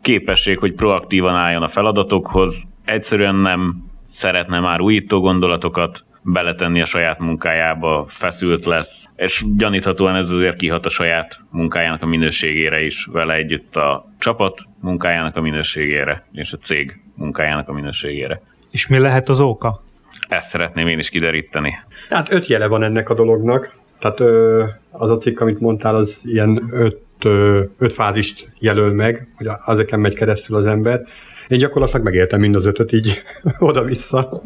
képesség, 0.01 0.57
hogy 0.57 0.73
proaktívan 0.73 1.35
álljon 1.35 1.63
a 1.63 1.67
feladatokhoz, 1.67 2.63
egyszerűen 2.85 3.35
nem 3.35 3.83
szeretne 4.07 4.59
már 4.59 4.81
újító 4.81 5.19
gondolatokat 5.19 6.04
beletenni 6.25 6.81
a 6.81 6.85
saját 6.85 7.19
munkájába, 7.19 8.05
feszült 8.07 8.65
lesz, 8.65 9.05
és 9.15 9.43
gyaníthatóan 9.57 10.15
ez 10.15 10.29
azért 10.29 10.55
kihat 10.55 10.85
a 10.85 10.89
saját 10.89 11.39
munkájának 11.49 12.01
a 12.01 12.05
minőségére 12.05 12.81
is, 12.81 13.05
vele 13.11 13.33
együtt 13.33 13.75
a 13.75 14.09
csapat 14.19 14.61
munkájának 14.81 15.35
a 15.35 15.41
minőségére, 15.41 16.27
és 16.33 16.53
a 16.53 16.57
cég 16.57 16.99
munkájának 17.15 17.69
a 17.69 17.73
minőségére. 17.73 18.41
És 18.71 18.87
mi 18.87 18.99
lehet 18.99 19.29
az 19.29 19.39
oka? 19.39 19.81
Ezt 20.27 20.47
szeretném 20.47 20.87
én 20.87 20.99
is 20.99 21.09
kideríteni. 21.09 21.73
Hát 22.09 22.33
öt 22.33 22.47
jele 22.47 22.67
van 22.67 22.83
ennek 22.83 23.09
a 23.09 23.13
dolognak. 23.13 23.75
Tehát 23.99 24.19
ö, 24.19 24.63
az 24.91 25.11
a 25.11 25.17
cikk, 25.17 25.39
amit 25.39 25.59
mondtál, 25.59 25.95
az 25.95 26.21
ilyen 26.23 26.61
öt, 26.71 27.01
ö, 27.23 27.63
öt 27.77 27.93
fázist 27.93 28.49
jelöl 28.59 28.93
meg, 28.93 29.27
hogy 29.35 29.47
ezeken 29.65 29.99
megy 29.99 30.15
keresztül 30.15 30.55
az 30.55 30.65
ember. 30.65 31.01
Én 31.47 31.57
gyakorlatilag 31.57 32.03
megéltem 32.03 32.39
mind 32.39 32.55
az 32.55 32.65
ötöt 32.65 32.91
így 32.91 33.21
oda-vissza, 33.59 34.41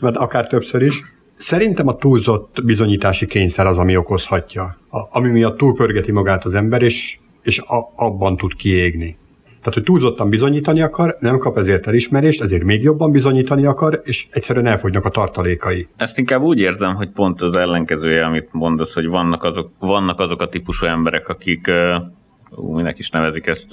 mert 0.00 0.16
akár 0.16 0.46
többször 0.46 0.82
is. 0.82 1.02
Szerintem 1.32 1.88
a 1.88 1.96
túlzott 1.96 2.64
bizonyítási 2.64 3.26
kényszer 3.26 3.66
az, 3.66 3.78
ami 3.78 3.96
okozhatja, 3.96 4.76
a, 4.90 5.18
ami 5.18 5.30
miatt 5.30 5.56
túlpörgeti 5.56 6.12
magát 6.12 6.44
az 6.44 6.54
ember, 6.54 6.82
és, 6.82 7.18
és 7.42 7.58
a, 7.58 7.92
abban 7.96 8.36
tud 8.36 8.54
kiégni. 8.54 9.16
Tehát, 9.44 9.78
hogy 9.78 9.82
túlzottan 9.82 10.28
bizonyítani 10.28 10.80
akar, 10.80 11.16
nem 11.20 11.38
kap 11.38 11.58
ezért 11.58 11.86
elismerést, 11.86 12.42
ezért 12.42 12.64
még 12.64 12.82
jobban 12.82 13.10
bizonyítani 13.10 13.66
akar, 13.66 14.00
és 14.04 14.26
egyszerűen 14.30 14.66
elfogynak 14.66 15.04
a 15.04 15.10
tartalékai. 15.10 15.88
Ezt 15.96 16.18
inkább 16.18 16.40
úgy 16.40 16.58
érzem, 16.58 16.94
hogy 16.94 17.10
pont 17.10 17.42
az 17.42 17.54
ellenkezője, 17.54 18.24
amit 18.24 18.48
mondasz, 18.52 18.94
hogy 18.94 19.06
vannak 19.06 19.44
azok, 19.44 19.70
vannak 19.78 20.20
azok 20.20 20.40
a 20.40 20.48
típusú 20.48 20.86
emberek, 20.86 21.28
akik, 21.28 21.66
uh, 21.68 22.74
minek 22.74 22.98
is 22.98 23.10
nevezik 23.10 23.46
ezt, 23.46 23.70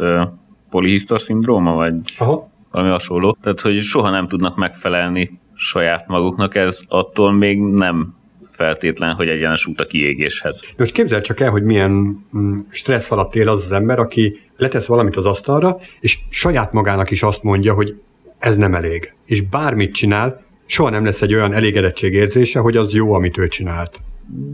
polihisztor 0.70 1.22
szindróma, 1.22 1.74
vagy 1.74 1.96
Aha. 2.17 2.50
valami 2.72 2.91
hasonló. 2.91 3.38
Tehát, 3.41 3.62
hogy 3.62 3.82
soha 3.82 4.10
nem 4.10 4.28
tudnak 4.28 4.56
megfelelni 4.56 5.39
saját 5.62 6.08
maguknak, 6.08 6.56
ez 6.56 6.80
attól 6.88 7.32
még 7.32 7.60
nem 7.60 8.15
feltétlen, 8.47 9.13
hogy 9.13 9.30
egyenes 9.30 9.65
út 9.65 9.82
a 9.82 9.86
kiégéshez. 9.86 10.62
De 10.62 10.74
most 10.78 10.93
képzeld 10.93 11.24
csak 11.24 11.39
el, 11.39 11.50
hogy 11.50 11.63
milyen 11.63 11.91
mm, 12.38 12.52
stressz 12.69 13.12
alatt 13.12 13.36
él 13.36 13.50
az 13.50 13.63
az 13.63 13.71
ember, 13.71 14.00
aki 14.00 14.39
letesz 14.58 14.86
valamit 14.86 15.15
az 15.15 15.26
asztalra, 15.26 15.80
és 16.00 16.19
saját 16.30 16.71
magának 16.71 17.12
is 17.12 17.24
azt 17.24 17.43
mondja, 17.43 17.74
hogy 17.74 17.95
ez 18.39 18.58
nem 18.58 18.74
elég. 18.74 19.13
És 19.26 19.41
bármit 19.41 19.93
csinál, 19.93 20.43
soha 20.65 20.89
nem 20.89 21.06
lesz 21.06 21.21
egy 21.21 21.34
olyan 21.34 21.54
elégedettség 21.54 22.13
érzése, 22.13 22.60
hogy 22.60 22.78
az 22.78 22.93
jó, 22.93 23.13
amit 23.13 23.38
ő 23.38 23.47
csinált. 23.47 24.00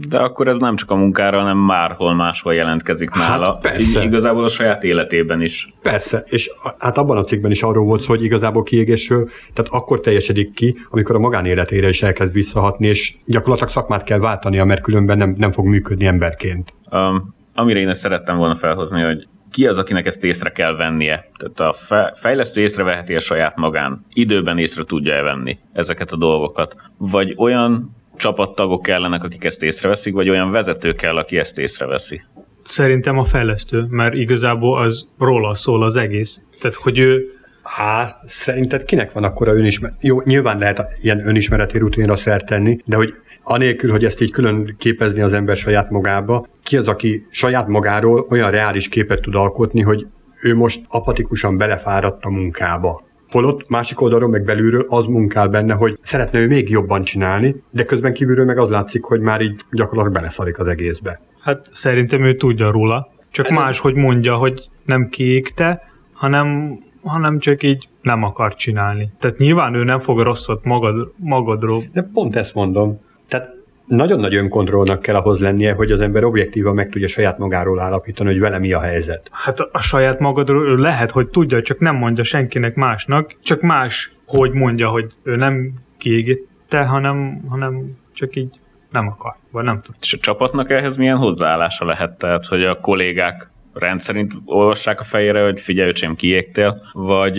De 0.08 0.18
akkor 0.18 0.48
ez 0.48 0.58
nem 0.58 0.76
csak 0.76 0.90
a 0.90 0.94
munkára, 0.94 1.38
hanem 1.38 1.58
márhol 1.58 2.14
máshol 2.14 2.54
jelentkezik 2.54 3.10
hát 3.10 3.28
nála. 3.28 3.54
Persze. 3.54 4.02
Igazából 4.02 4.44
a 4.44 4.48
saját 4.48 4.84
életében 4.84 5.42
is. 5.42 5.74
Persze, 5.82 6.24
és 6.26 6.50
hát 6.78 6.98
abban 6.98 7.16
a 7.16 7.24
cikkben 7.24 7.50
is 7.50 7.62
arról 7.62 7.84
volt 7.84 8.04
hogy 8.04 8.24
igazából 8.24 8.62
kiégésről, 8.62 9.28
tehát 9.54 9.70
akkor 9.72 10.00
teljesedik 10.00 10.54
ki, 10.54 10.76
amikor 10.90 11.14
a 11.14 11.18
magánéletére 11.18 11.88
is 11.88 12.02
elkezd 12.02 12.32
visszahatni, 12.32 12.86
és 12.86 13.14
gyakorlatilag 13.24 13.70
szakmát 13.70 14.02
kell 14.02 14.18
váltania, 14.18 14.64
mert 14.64 14.82
különben 14.82 15.16
nem, 15.16 15.34
nem 15.38 15.52
fog 15.52 15.66
működni 15.66 16.06
emberként. 16.06 16.74
Um, 16.90 17.34
amire 17.54 17.78
én 17.78 17.88
ezt 17.88 18.00
szerettem 18.00 18.36
volna 18.36 18.54
felhozni, 18.54 19.02
hogy 19.02 19.26
ki 19.50 19.66
az, 19.66 19.78
akinek 19.78 20.06
ezt 20.06 20.24
észre 20.24 20.50
kell 20.50 20.76
vennie. 20.76 21.30
Tehát 21.36 21.60
a 21.60 21.74
fejlesztő 22.14 22.60
észreveheti 22.60 23.14
a 23.14 23.20
saját 23.20 23.56
magán. 23.56 24.04
Időben 24.12 24.58
észre 24.58 24.84
tudja-e 24.84 25.22
venni 25.22 25.58
ezeket 25.72 26.12
a 26.12 26.16
dolgokat. 26.16 26.76
Vagy 26.98 27.34
olyan 27.36 27.96
csapattagok 28.18 28.82
kellenek, 28.82 29.24
akik 29.24 29.44
ezt 29.44 29.62
észreveszik, 29.62 30.14
vagy 30.14 30.28
olyan 30.28 30.50
vezető 30.50 30.92
kell, 30.92 31.16
aki 31.16 31.38
ezt 31.38 31.58
észreveszi? 31.58 32.22
Szerintem 32.62 33.18
a 33.18 33.24
fejlesztő, 33.24 33.86
mert 33.88 34.14
igazából 34.14 34.78
az 34.78 35.08
róla 35.18 35.54
szól 35.54 35.82
az 35.82 35.96
egész. 35.96 36.42
Tehát, 36.60 36.76
hogy 36.76 36.98
ő 36.98 37.32
Há, 37.76 38.20
szerinted 38.26 38.84
kinek 38.84 39.12
van 39.12 39.24
akkora 39.24 39.54
önismeret? 39.54 39.96
Jó, 40.00 40.20
nyilván 40.24 40.58
lehet 40.58 40.82
ilyen 41.00 41.28
önismereti 41.28 41.78
rutinra 41.78 42.16
szert 42.16 42.46
tenni, 42.46 42.78
de 42.84 42.96
hogy 42.96 43.14
anélkül, 43.42 43.90
hogy 43.90 44.04
ezt 44.04 44.20
így 44.20 44.30
külön 44.30 44.74
képezni 44.78 45.20
az 45.20 45.32
ember 45.32 45.56
saját 45.56 45.90
magába, 45.90 46.46
ki 46.62 46.76
az, 46.76 46.88
aki 46.88 47.26
saját 47.30 47.66
magáról 47.66 48.26
olyan 48.30 48.50
reális 48.50 48.88
képet 48.88 49.20
tud 49.20 49.34
alkotni, 49.34 49.80
hogy 49.80 50.06
ő 50.42 50.54
most 50.56 50.84
apatikusan 50.88 51.56
belefáradt 51.56 52.24
a 52.24 52.30
munkába. 52.30 53.07
Holott 53.30 53.68
másik 53.68 54.00
oldalról, 54.00 54.28
meg 54.28 54.44
belülről 54.44 54.84
az 54.88 55.04
munkál 55.04 55.48
benne, 55.48 55.74
hogy 55.74 55.98
szeretne 56.00 56.38
ő 56.38 56.46
még 56.46 56.70
jobban 56.70 57.04
csinálni, 57.04 57.62
de 57.70 57.84
közben 57.84 58.12
kívülről 58.12 58.44
meg 58.44 58.58
az 58.58 58.70
látszik, 58.70 59.04
hogy 59.04 59.20
már 59.20 59.40
így 59.40 59.64
gyakorlatilag 59.70 60.16
beleszarik 60.16 60.58
az 60.58 60.66
egészbe. 60.66 61.20
Hát 61.40 61.68
szerintem 61.72 62.22
ő 62.22 62.36
tudja 62.36 62.70
róla, 62.70 63.08
csak 63.30 63.46
Ez 63.46 63.52
más, 63.52 63.78
hogy 63.78 63.94
mondja, 63.94 64.36
hogy 64.36 64.64
nem 64.84 65.08
kiégte, 65.08 65.82
hanem, 66.12 66.78
hanem 67.02 67.38
csak 67.38 67.62
így 67.62 67.88
nem 68.02 68.22
akar 68.22 68.54
csinálni. 68.54 69.10
Tehát 69.18 69.38
nyilván 69.38 69.74
ő 69.74 69.84
nem 69.84 69.98
fog 69.98 70.20
rosszat 70.20 70.64
magad, 70.64 71.12
magadról. 71.16 71.84
De 71.92 72.02
pont 72.12 72.36
ezt 72.36 72.54
mondom. 72.54 73.00
Tehát 73.28 73.57
nagyon 73.88 74.20
nagy 74.20 74.34
önkontrollnak 74.34 75.02
kell 75.02 75.14
ahhoz 75.14 75.40
lennie, 75.40 75.72
hogy 75.72 75.90
az 75.90 76.00
ember 76.00 76.24
objektívan 76.24 76.74
meg 76.74 76.88
tudja 76.88 77.08
saját 77.08 77.38
magáról 77.38 77.80
állapítani, 77.80 78.30
hogy 78.30 78.40
vele 78.40 78.58
mi 78.58 78.72
a 78.72 78.80
helyzet. 78.80 79.28
Hát 79.32 79.60
a 79.60 79.80
saját 79.80 80.18
magadról 80.18 80.78
lehet, 80.78 81.10
hogy 81.10 81.28
tudja, 81.28 81.62
csak 81.62 81.78
nem 81.78 81.96
mondja 81.96 82.24
senkinek 82.24 82.74
másnak, 82.74 83.36
csak 83.42 83.60
más, 83.60 84.12
hogy 84.26 84.52
mondja, 84.52 84.88
hogy 84.88 85.06
ő 85.22 85.36
nem 85.36 85.72
kiégette, 85.98 86.84
hanem, 86.84 87.44
hanem 87.48 87.98
csak 88.12 88.36
így 88.36 88.60
nem 88.90 89.06
akar, 89.06 89.34
vagy 89.50 89.64
nem 89.64 89.80
tud. 89.80 89.94
És 90.00 90.12
a 90.12 90.18
csapatnak 90.20 90.70
ehhez 90.70 90.96
milyen 90.96 91.16
hozzáállása 91.16 91.84
lehet? 91.84 92.18
Tehát, 92.18 92.46
hogy 92.46 92.64
a 92.64 92.80
kollégák 92.80 93.50
rendszerint 93.72 94.32
olvassák 94.44 95.00
a 95.00 95.04
fejére, 95.04 95.44
hogy 95.44 95.60
figyelj, 95.60 95.88
öcsém, 95.88 96.14
kiégtél, 96.14 96.82
vagy 96.92 97.38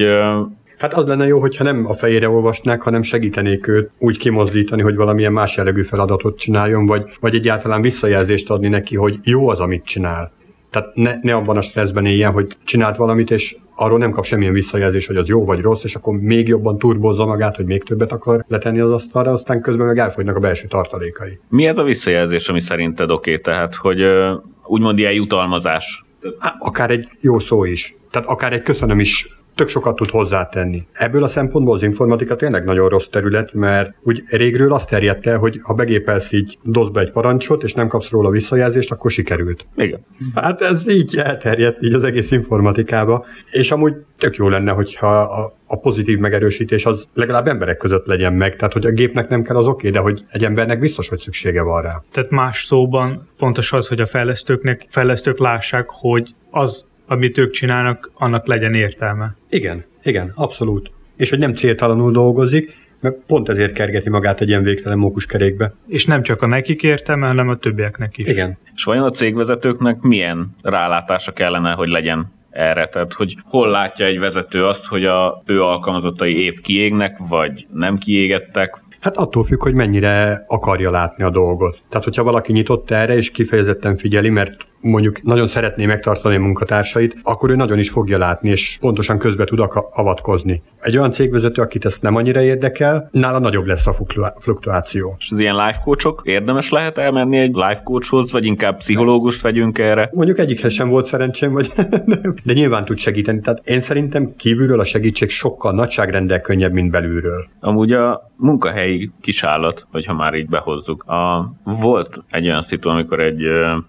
Hát 0.79 0.93
az 0.93 1.05
lenne 1.05 1.27
jó, 1.27 1.39
hogyha 1.39 1.63
nem 1.63 1.85
a 1.85 1.93
fejére 1.93 2.29
olvasnák, 2.29 2.81
hanem 2.81 3.01
segítenék 3.01 3.67
őt 3.67 3.91
úgy 3.97 4.17
kimozdítani, 4.17 4.81
hogy 4.81 4.95
valamilyen 4.95 5.33
más 5.33 5.55
jellegű 5.57 5.81
feladatot 5.81 6.37
csináljon, 6.37 6.85
vagy, 6.85 7.03
vagy 7.19 7.35
egyáltalán 7.35 7.81
visszajelzést 7.81 8.49
adni 8.49 8.67
neki, 8.67 8.95
hogy 8.95 9.19
jó 9.23 9.49
az, 9.49 9.59
amit 9.59 9.85
csinál. 9.85 10.31
Tehát 10.69 10.95
ne, 10.95 11.13
ne 11.21 11.35
abban 11.35 11.57
a 11.57 11.61
stresszben 11.61 12.05
éljen, 12.05 12.31
hogy 12.31 12.57
csinált 12.63 12.97
valamit, 12.97 13.31
és 13.31 13.55
arról 13.75 13.97
nem 13.97 14.11
kap 14.11 14.25
semmilyen 14.25 14.53
visszajelzés, 14.53 15.07
hogy 15.07 15.15
az 15.15 15.27
jó 15.27 15.45
vagy 15.45 15.61
rossz, 15.61 15.83
és 15.83 15.95
akkor 15.95 16.13
még 16.19 16.47
jobban 16.47 16.77
turbozza 16.77 17.25
magát, 17.25 17.55
hogy 17.55 17.65
még 17.65 17.83
többet 17.83 18.11
akar 18.11 18.45
letenni 18.47 18.79
az 18.79 18.91
asztalra, 18.91 19.31
aztán 19.31 19.61
közben 19.61 19.85
meg 19.85 19.97
elfogynak 19.97 20.35
a 20.35 20.39
belső 20.39 20.67
tartalékai. 20.67 21.39
Mi 21.49 21.65
ez 21.65 21.77
a 21.77 21.83
visszajelzés, 21.83 22.49
ami 22.49 22.59
szerinted 22.59 23.11
oké? 23.11 23.31
Okay? 23.31 23.41
Tehát, 23.41 23.75
hogy 23.75 24.01
úgymond 24.65 24.99
ilyen 24.99 25.13
jutalmazás? 25.13 26.05
Akár 26.59 26.91
egy 26.91 27.07
jó 27.21 27.39
szó 27.39 27.65
is. 27.65 27.95
Tehát 28.11 28.27
akár 28.27 28.53
egy 28.53 28.61
köszönöm 28.61 28.99
is 28.99 29.38
tök 29.59 29.67
sokat 29.67 29.95
tud 29.95 30.09
hozzátenni. 30.09 30.87
Ebből 30.93 31.23
a 31.23 31.27
szempontból 31.27 31.75
az 31.75 31.83
informatika 31.83 32.35
tényleg 32.35 32.63
nagyon 32.63 32.89
rossz 32.89 33.07
terület, 33.07 33.53
mert 33.53 33.93
úgy 34.03 34.23
régről 34.29 34.73
azt 34.73 34.89
terjedt 34.89 35.27
el, 35.27 35.37
hogy 35.37 35.59
ha 35.63 35.73
begépelsz 35.73 36.31
így, 36.31 36.57
dosz 36.63 36.89
be 36.89 36.99
egy 36.99 37.11
parancsot, 37.11 37.63
és 37.63 37.73
nem 37.73 37.87
kapsz 37.87 38.09
róla 38.09 38.29
visszajelzést, 38.29 38.91
akkor 38.91 39.11
sikerült. 39.11 39.65
Igen. 39.75 40.05
Hát 40.35 40.61
ez 40.61 40.89
így 40.89 41.17
elterjedt 41.17 41.83
így 41.83 41.93
az 41.93 42.03
egész 42.03 42.31
informatikába, 42.31 43.25
és 43.51 43.71
amúgy 43.71 43.93
tök 44.17 44.35
jó 44.35 44.49
lenne, 44.49 44.71
hogyha 44.71 45.19
a, 45.21 45.53
a 45.67 45.79
pozitív 45.79 46.17
megerősítés 46.17 46.85
az 46.85 47.05
legalább 47.13 47.47
emberek 47.47 47.77
között 47.77 48.05
legyen 48.05 48.33
meg, 48.33 48.55
tehát 48.55 48.73
hogy 48.73 48.85
a 48.85 48.91
gépnek 48.91 49.29
nem 49.29 49.43
kell 49.43 49.55
az 49.55 49.67
oké, 49.67 49.87
okay, 49.87 49.91
de 49.91 49.99
hogy 49.99 50.23
egy 50.29 50.43
embernek 50.43 50.79
biztos, 50.79 51.09
hogy 51.09 51.19
szüksége 51.19 51.61
van 51.61 51.81
rá. 51.81 52.01
Tehát 52.11 52.29
más 52.29 52.63
szóban 52.65 53.27
fontos 53.35 53.73
az, 53.73 53.87
hogy 53.87 53.99
a 53.99 54.05
fejlesztőknek, 54.05 54.85
fejlesztők 54.89 55.39
lássák, 55.39 55.85
hogy 55.89 56.33
az 56.51 56.88
amit 57.09 57.37
ők 57.37 57.51
csinálnak, 57.51 58.11
annak 58.13 58.47
legyen 58.47 58.73
értelme. 58.73 59.35
Igen, 59.49 59.85
igen, 60.03 60.31
abszolút. 60.35 60.91
És 61.17 61.29
hogy 61.29 61.39
nem 61.39 61.53
céltalanul 61.53 62.11
dolgozik, 62.11 62.77
meg 63.01 63.15
pont 63.27 63.49
ezért 63.49 63.73
kergeti 63.73 64.09
magát 64.09 64.41
egy 64.41 64.47
ilyen 64.47 64.63
végtelen 64.63 64.97
mókuskerékbe. 64.97 65.73
És 65.87 66.05
nem 66.05 66.23
csak 66.23 66.41
a 66.41 66.47
nekik 66.47 66.83
értelme, 66.83 67.27
hanem 67.27 67.49
a 67.49 67.57
többieknek 67.57 68.17
is. 68.17 68.27
Igen. 68.27 68.57
És 68.75 68.83
vajon 68.83 69.03
a 69.03 69.09
cégvezetőknek 69.09 70.01
milyen 70.01 70.55
rálátása 70.61 71.31
kellene, 71.31 71.71
hogy 71.71 71.87
legyen 71.87 72.31
erre? 72.49 72.87
Tehát, 72.87 73.13
hogy 73.13 73.35
hol 73.43 73.69
látja 73.69 74.05
egy 74.05 74.19
vezető 74.19 74.65
azt, 74.65 74.85
hogy 74.85 75.05
a 75.05 75.43
ő 75.45 75.63
alkalmazottai 75.63 76.43
épp 76.43 76.57
kiégnek, 76.57 77.17
vagy 77.29 77.67
nem 77.73 77.97
kiégettek, 77.97 78.77
Hát 78.99 79.17
attól 79.17 79.43
függ, 79.43 79.61
hogy 79.61 79.73
mennyire 79.73 80.43
akarja 80.47 80.91
látni 80.91 81.23
a 81.23 81.29
dolgot. 81.29 81.81
Tehát, 81.89 82.03
hogyha 82.03 82.23
valaki 82.23 82.51
nyitott 82.51 82.91
erre, 82.91 83.15
és 83.15 83.31
kifejezetten 83.31 83.97
figyeli, 83.97 84.29
mert 84.29 84.55
mondjuk 84.81 85.21
nagyon 85.23 85.47
szeretné 85.47 85.85
megtartani 85.85 86.35
a 86.35 86.39
munkatársait, 86.39 87.15
akkor 87.23 87.49
ő 87.49 87.55
nagyon 87.55 87.79
is 87.79 87.89
fogja 87.89 88.17
látni, 88.17 88.49
és 88.49 88.77
pontosan 88.79 89.17
közbe 89.17 89.43
tud 89.43 89.59
avatkozni. 89.91 90.61
Egy 90.81 90.97
olyan 90.97 91.11
cégvezető, 91.11 91.61
akit 91.61 91.85
ezt 91.85 92.01
nem 92.01 92.15
annyira 92.15 92.41
érdekel, 92.41 93.09
nála 93.11 93.39
nagyobb 93.39 93.65
lesz 93.65 93.87
a 93.87 93.95
fluktuáció. 94.39 95.15
És 95.19 95.31
az 95.31 95.39
ilyen 95.39 95.55
life 95.55 95.79
coachok 95.83 96.21
érdemes 96.23 96.69
lehet 96.69 96.97
elmenni 96.97 97.37
egy 97.37 97.53
life 97.53 97.81
coachhoz, 97.83 98.31
vagy 98.31 98.45
inkább 98.45 98.77
pszichológust 98.77 99.41
vegyünk 99.41 99.77
erre? 99.77 100.09
Mondjuk 100.13 100.39
egyikhez 100.39 100.73
sem 100.73 100.89
volt 100.89 101.05
szerencsém, 101.05 101.53
vagy 101.53 101.73
de 102.45 102.53
nyilván 102.53 102.85
tud 102.85 102.97
segíteni. 102.97 103.39
Tehát 103.39 103.61
én 103.65 103.81
szerintem 103.81 104.35
kívülről 104.35 104.79
a 104.79 104.83
segítség 104.83 105.29
sokkal 105.29 105.73
nagyságrendel 105.73 106.41
könnyebb, 106.41 106.71
mint 106.71 106.91
belülről. 106.91 107.47
Amúgy 107.59 107.91
a 107.91 108.31
munkahelyi 108.35 109.11
kisállat, 109.21 109.87
hogyha 109.91 110.13
már 110.13 110.33
így 110.33 110.49
behozzuk. 110.49 111.03
A, 111.03 111.51
volt 111.63 112.23
egy 112.29 112.45
olyan 112.45 112.61
szitu, 112.61 112.89
amikor 112.89 113.19
egy 113.19 113.41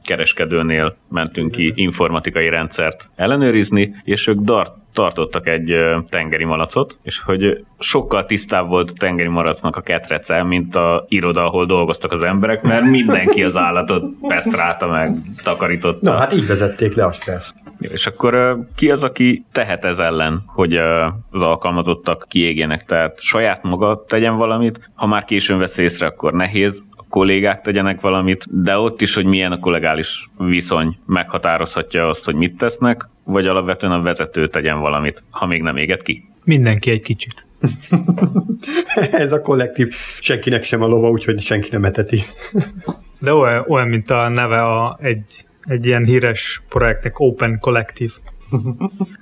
kereskedőnél 0.03 0.80
mentünk 1.09 1.51
ki 1.51 1.73
informatikai 1.75 2.49
rendszert 2.49 3.11
ellenőrizni, 3.17 3.95
és 4.05 4.27
ők 4.27 4.39
dart 4.39 4.73
tartottak 4.93 5.47
egy 5.47 5.77
tengeri 6.09 6.45
malacot, 6.45 6.99
és 7.03 7.21
hogy 7.21 7.65
sokkal 7.79 8.25
tisztább 8.25 8.69
volt 8.69 8.91
a 8.91 8.99
tengeri 8.99 9.29
malacnak 9.29 9.77
a 9.77 9.81
ketrece, 9.81 10.43
mint 10.43 10.77
a 10.77 11.05
iroda, 11.09 11.45
ahol 11.45 11.67
dolgoztak 11.67 12.13
az 12.13 12.23
emberek, 12.23 12.63
mert 12.63 12.85
mindenki 12.85 13.45
az 13.45 13.57
állatot 13.57 14.05
pesztrálta 14.29 14.87
meg, 14.87 15.17
takarította. 15.43 16.11
Na, 16.11 16.19
hát 16.19 16.33
így 16.33 16.47
vezették 16.47 16.95
le 16.95 17.05
a 17.05 17.13
stresszt. 17.13 17.55
És 17.79 18.07
akkor 18.07 18.59
ki 18.77 18.91
az, 18.91 19.03
aki 19.03 19.45
tehet 19.53 19.85
ez 19.85 19.99
ellen, 19.99 20.43
hogy 20.47 20.77
az 21.31 21.43
alkalmazottak 21.43 22.27
kiégjenek? 22.29 22.85
Tehát 22.85 23.21
saját 23.21 23.63
maga 23.63 24.05
tegyen 24.09 24.37
valamit, 24.37 24.91
ha 24.95 25.07
már 25.07 25.25
későn 25.25 25.59
vesz 25.59 25.79
észre, 25.79 26.07
akkor 26.07 26.33
nehéz, 26.33 26.85
kollégák 27.11 27.61
tegyenek 27.61 28.01
valamit, 28.01 28.63
de 28.63 28.79
ott 28.79 29.01
is, 29.01 29.15
hogy 29.15 29.25
milyen 29.25 29.53
a 29.53 29.59
kollegális 29.59 30.29
viszony 30.39 30.99
meghatározhatja 31.07 32.09
azt, 32.09 32.25
hogy 32.25 32.35
mit 32.35 32.57
tesznek, 32.57 33.09
vagy 33.25 33.47
alapvetően 33.47 33.93
a 33.93 34.03
vezető 34.03 34.49
tegyen 34.49 34.81
valamit, 34.81 35.23
ha 35.31 35.47
még 35.47 35.63
nem 35.63 35.77
éget 35.77 36.03
ki. 36.03 36.25
Mindenki 36.45 36.91
egy 36.91 37.03
kicsit. 37.03 37.47
Ez 39.11 39.33
a 39.33 39.41
kollektív, 39.41 39.95
senkinek 40.21 40.65
sem 40.65 40.83
a 40.83 40.87
lova, 40.87 41.11
úgyhogy 41.11 41.43
senki 41.43 41.69
nem 41.73 41.85
eteti. 41.85 42.23
De 43.19 43.33
olyan, 43.33 43.65
olyan 43.69 43.89
mint 43.89 44.11
a 44.11 44.29
neve 44.29 44.63
a, 44.63 44.99
egy, 45.01 45.25
egy 45.61 45.87
ilyen 45.87 46.05
híres 46.05 46.63
projektnek 46.69 47.19
Open 47.19 47.59
Collective. 47.59 48.13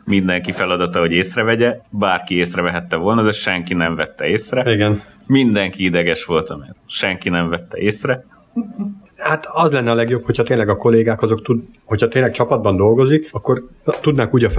Mindenki 0.06 0.52
feladata, 0.52 0.98
hogy 0.98 1.12
észrevegye, 1.12 1.80
bárki 1.90 2.36
észrevehette 2.36 2.96
volna, 2.96 3.22
de 3.22 3.32
senki 3.32 3.74
nem 3.74 3.94
vette 3.94 4.26
észre. 4.26 4.72
Igen. 4.72 5.02
Mindenki 5.26 5.84
ideges 5.84 6.24
volt, 6.24 6.58
mert 6.58 6.76
senki 6.86 7.28
nem 7.28 7.48
vette 7.48 7.78
észre. 7.78 8.24
Hát 9.16 9.46
az 9.52 9.72
lenne 9.72 9.90
a 9.90 9.94
legjobb, 9.94 10.22
hogyha 10.22 10.42
tényleg 10.42 10.68
a 10.68 10.76
kollégák 10.76 11.22
azok 11.22 11.42
tud, 11.42 11.64
hogyha 11.84 12.08
tényleg 12.08 12.30
csapatban 12.30 12.76
dolgozik, 12.76 13.28
akkor 13.32 13.68
tudnák 14.00 14.34
úgy 14.34 14.44
a 14.44 14.50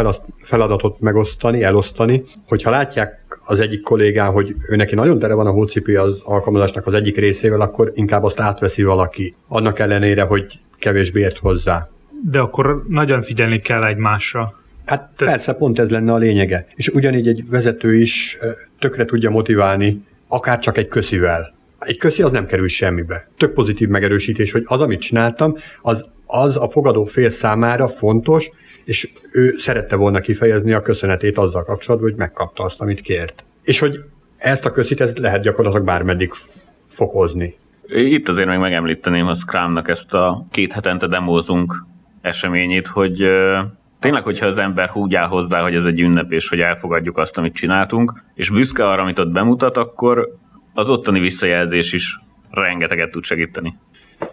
feladatot 0.43 0.99
megosztani, 0.99 1.63
elosztani, 1.63 2.23
hogyha 2.47 2.69
látják 2.69 3.39
az 3.45 3.59
egyik 3.59 3.81
kollégán, 3.81 4.31
hogy 4.31 4.55
ő 4.69 4.75
neki 4.75 4.95
nagyon 4.95 5.19
tere 5.19 5.33
van 5.33 5.47
a 5.47 5.51
hócipi 5.51 5.95
az 5.95 6.21
alkalmazásnak 6.23 6.87
az 6.87 6.93
egyik 6.93 7.17
részével, 7.17 7.61
akkor 7.61 7.91
inkább 7.95 8.23
azt 8.23 8.39
átveszi 8.39 8.83
valaki. 8.83 9.33
Annak 9.47 9.79
ellenére, 9.79 10.23
hogy 10.23 10.59
kevésbé 10.79 11.19
ért 11.19 11.37
hozzá. 11.37 11.89
De 12.23 12.39
akkor 12.39 12.83
nagyon 12.87 13.21
figyelni 13.21 13.59
kell 13.59 13.83
egymásra. 13.83 14.53
Hát 14.85 15.09
Te... 15.15 15.25
persze, 15.25 15.53
pont 15.53 15.79
ez 15.79 15.89
lenne 15.89 16.13
a 16.13 16.17
lényege. 16.17 16.67
És 16.75 16.87
ugyanígy 16.87 17.27
egy 17.27 17.49
vezető 17.49 17.95
is 17.95 18.37
tökre 18.79 19.05
tudja 19.05 19.29
motiválni, 19.29 20.03
akár 20.27 20.59
csak 20.59 20.77
egy 20.77 20.87
köszivel. 20.87 21.53
Egy 21.79 21.97
köszi 21.97 22.21
az 22.21 22.31
nem 22.31 22.45
kerül 22.45 22.67
semmibe. 22.67 23.27
Tök 23.37 23.53
pozitív 23.53 23.87
megerősítés, 23.87 24.51
hogy 24.51 24.63
az, 24.65 24.81
amit 24.81 25.01
csináltam, 25.01 25.55
az, 25.81 26.05
az 26.25 26.57
a 26.57 26.69
fogadó 26.69 27.03
fél 27.03 27.29
számára 27.29 27.87
fontos, 27.87 28.49
és 28.83 29.11
ő 29.31 29.55
szerette 29.57 29.95
volna 29.95 30.19
kifejezni 30.19 30.73
a 30.73 30.81
köszönetét 30.81 31.37
azzal 31.37 31.63
kapcsolatban, 31.63 32.09
hogy 32.09 32.19
megkapta 32.19 32.63
azt, 32.63 32.81
amit 32.81 33.01
kért. 33.01 33.43
És 33.63 33.79
hogy 33.79 33.99
ezt 34.37 34.65
a 34.65 34.71
köszit 34.71 35.01
ezt 35.01 35.17
lehet 35.17 35.41
gyakorlatilag 35.41 35.85
bármeddig 35.85 36.31
fokozni. 36.87 37.55
Itt 37.87 38.27
azért 38.27 38.47
meg 38.47 38.59
megemlíteném 38.59 39.27
a 39.27 39.33
Scrumnak 39.33 39.89
ezt 39.89 40.13
a 40.13 40.45
két 40.51 40.71
hetente 40.71 41.07
demózunk 41.07 41.85
eseményét, 42.21 42.87
hogy 42.87 43.23
tényleg, 43.99 44.23
hogyha 44.23 44.45
az 44.45 44.57
ember 44.57 44.89
úgy 44.93 45.15
áll 45.15 45.27
hozzá, 45.27 45.61
hogy 45.61 45.75
ez 45.75 45.85
egy 45.85 45.99
ünnep, 45.99 46.31
és 46.31 46.49
hogy 46.49 46.59
elfogadjuk 46.59 47.17
azt, 47.17 47.37
amit 47.37 47.53
csináltunk, 47.53 48.23
és 48.35 48.49
büszke 48.49 48.87
arra, 48.89 49.01
amit 49.01 49.19
ott 49.19 49.31
bemutat, 49.31 49.77
akkor 49.77 50.35
az 50.73 50.89
ottani 50.89 51.19
visszajelzés 51.19 51.93
is 51.93 52.19
rengeteget 52.49 53.11
tud 53.11 53.23
segíteni. 53.23 53.77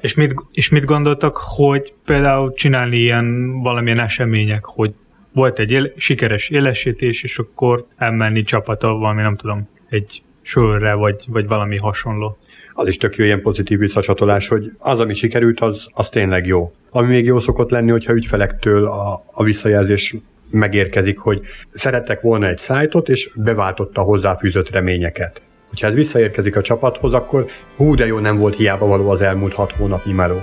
És 0.01 0.15
mit, 0.15 0.35
és 0.53 0.69
mit 0.69 0.85
gondoltak, 0.85 1.37
hogy 1.37 1.95
például 2.05 2.53
csinálni 2.53 2.97
ilyen 2.97 3.61
valamilyen 3.61 3.99
események, 4.01 4.65
hogy 4.65 4.95
volt 5.33 5.59
egy 5.59 5.71
éle, 5.71 5.89
sikeres 5.97 6.49
élesítés, 6.49 7.23
és 7.23 7.39
akkor 7.39 7.87
elmenni 7.97 8.43
csapata 8.43 8.93
valami, 8.93 9.23
nem 9.23 9.37
tudom, 9.37 9.69
egy 9.89 10.23
sörre, 10.43 10.95
vagy, 10.95 11.25
vagy 11.29 11.47
valami 11.47 11.79
hasonló. 11.79 12.39
Az 12.79 12.87
is 12.87 12.97
tök 12.97 13.17
jó 13.17 13.25
ilyen 13.25 13.43
pozitív 13.43 13.79
visszacsatolás, 13.79 14.49
hogy 14.49 14.73
az, 14.79 15.01
ami 15.01 15.15
sikerült, 15.15 15.61
az, 15.61 15.87
az 15.93 16.09
tényleg 16.09 16.47
jó. 16.47 16.73
Ami 16.91 17.09
még 17.09 17.25
jó 17.25 17.39
szokott 17.39 17.71
lenni, 17.71 17.91
hogyha 17.91 18.13
ügyfelektől 18.13 18.87
a, 18.87 19.25
a 19.33 19.43
visszajelzés 19.43 20.15
megérkezik, 20.51 21.19
hogy 21.19 21.41
szerettek 21.73 22.21
volna 22.21 22.47
egy 22.47 22.59
szájtot, 22.59 23.09
és 23.09 23.31
beváltotta 23.35 24.01
hozzáfűzött 24.01 24.71
reményeket. 24.71 25.43
Hogyha 25.69 25.87
ez 25.87 25.95
visszaérkezik 25.95 26.57
a 26.57 26.63
csapathoz, 26.63 27.13
akkor 27.13 27.47
hú, 27.77 27.95
de 27.95 28.07
jó 28.07 28.19
nem 28.19 28.39
volt 28.39 28.57
hiába 28.57 28.87
való 28.87 29.09
az 29.09 29.23
elmúlt 29.23 29.53
hat 29.53 29.73
hónapnyi 29.73 30.13
meló. 30.13 30.43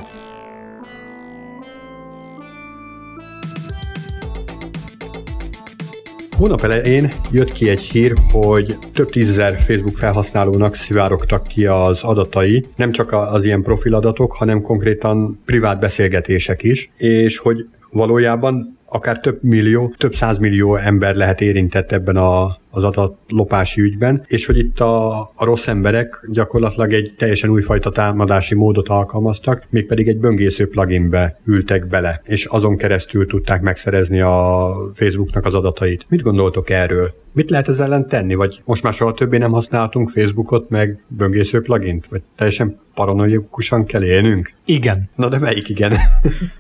Hónap 6.43 6.63
elején 6.63 7.11
jött 7.31 7.51
ki 7.51 7.69
egy 7.69 7.79
hír, 7.79 8.13
hogy 8.31 8.77
több 8.93 9.09
tízezer 9.09 9.61
Facebook 9.61 9.97
felhasználónak 9.97 10.75
szivárogtak 10.75 11.47
ki 11.47 11.65
az 11.65 12.03
adatai, 12.03 12.65
nem 12.75 12.91
csak 12.91 13.11
az 13.11 13.45
ilyen 13.45 13.61
profiladatok, 13.61 14.33
hanem 14.33 14.61
konkrétan 14.61 15.41
privát 15.45 15.79
beszélgetések 15.79 16.63
is, 16.63 16.91
és 16.95 17.37
hogy 17.37 17.67
valójában 17.91 18.77
akár 18.93 19.19
több 19.19 19.43
millió, 19.43 19.93
több 19.97 20.15
százmillió 20.15 20.75
ember 20.75 21.15
lehet 21.15 21.41
érintett 21.41 21.91
ebben 21.91 22.15
a, 22.15 22.57
az 22.69 22.83
adatlopási 22.83 23.81
ügyben, 23.81 24.23
és 24.27 24.45
hogy 24.45 24.57
itt 24.57 24.79
a, 24.79 25.19
a 25.19 25.45
rossz 25.45 25.67
emberek 25.67 26.27
gyakorlatilag 26.31 26.93
egy 26.93 27.13
teljesen 27.17 27.49
újfajta 27.49 27.91
támadási 27.91 28.55
módot 28.55 28.89
alkalmaztak, 28.89 29.67
mégpedig 29.69 30.07
egy 30.07 30.17
böngésző 30.17 30.67
pluginbe 30.67 31.39
ültek 31.45 31.87
bele, 31.87 32.21
és 32.23 32.45
azon 32.45 32.77
keresztül 32.77 33.25
tudták 33.25 33.61
megszerezni 33.61 34.21
a 34.21 34.69
Facebooknak 34.93 35.45
az 35.45 35.53
adatait. 35.53 36.05
Mit 36.09 36.21
gondoltok 36.21 36.69
erről? 36.69 37.13
Mit 37.31 37.49
lehet 37.49 37.67
ezzel 37.67 37.85
ellen 37.85 38.07
tenni? 38.07 38.33
Vagy 38.33 38.61
most 38.65 38.83
már 38.83 38.93
soha 38.93 39.13
többé 39.13 39.37
nem 39.37 39.51
használhatunk 39.51 40.09
Facebookot, 40.09 40.69
meg 40.69 41.03
böngésző 41.07 41.61
plugint? 41.61 42.07
Vagy 42.09 42.21
teljesen 42.35 42.79
paranoikusan 42.93 43.85
kell 43.85 44.03
élnünk? 44.03 44.53
Igen. 44.65 45.09
Na 45.15 45.29
de 45.29 45.39
melyik 45.39 45.69
igen? 45.69 45.93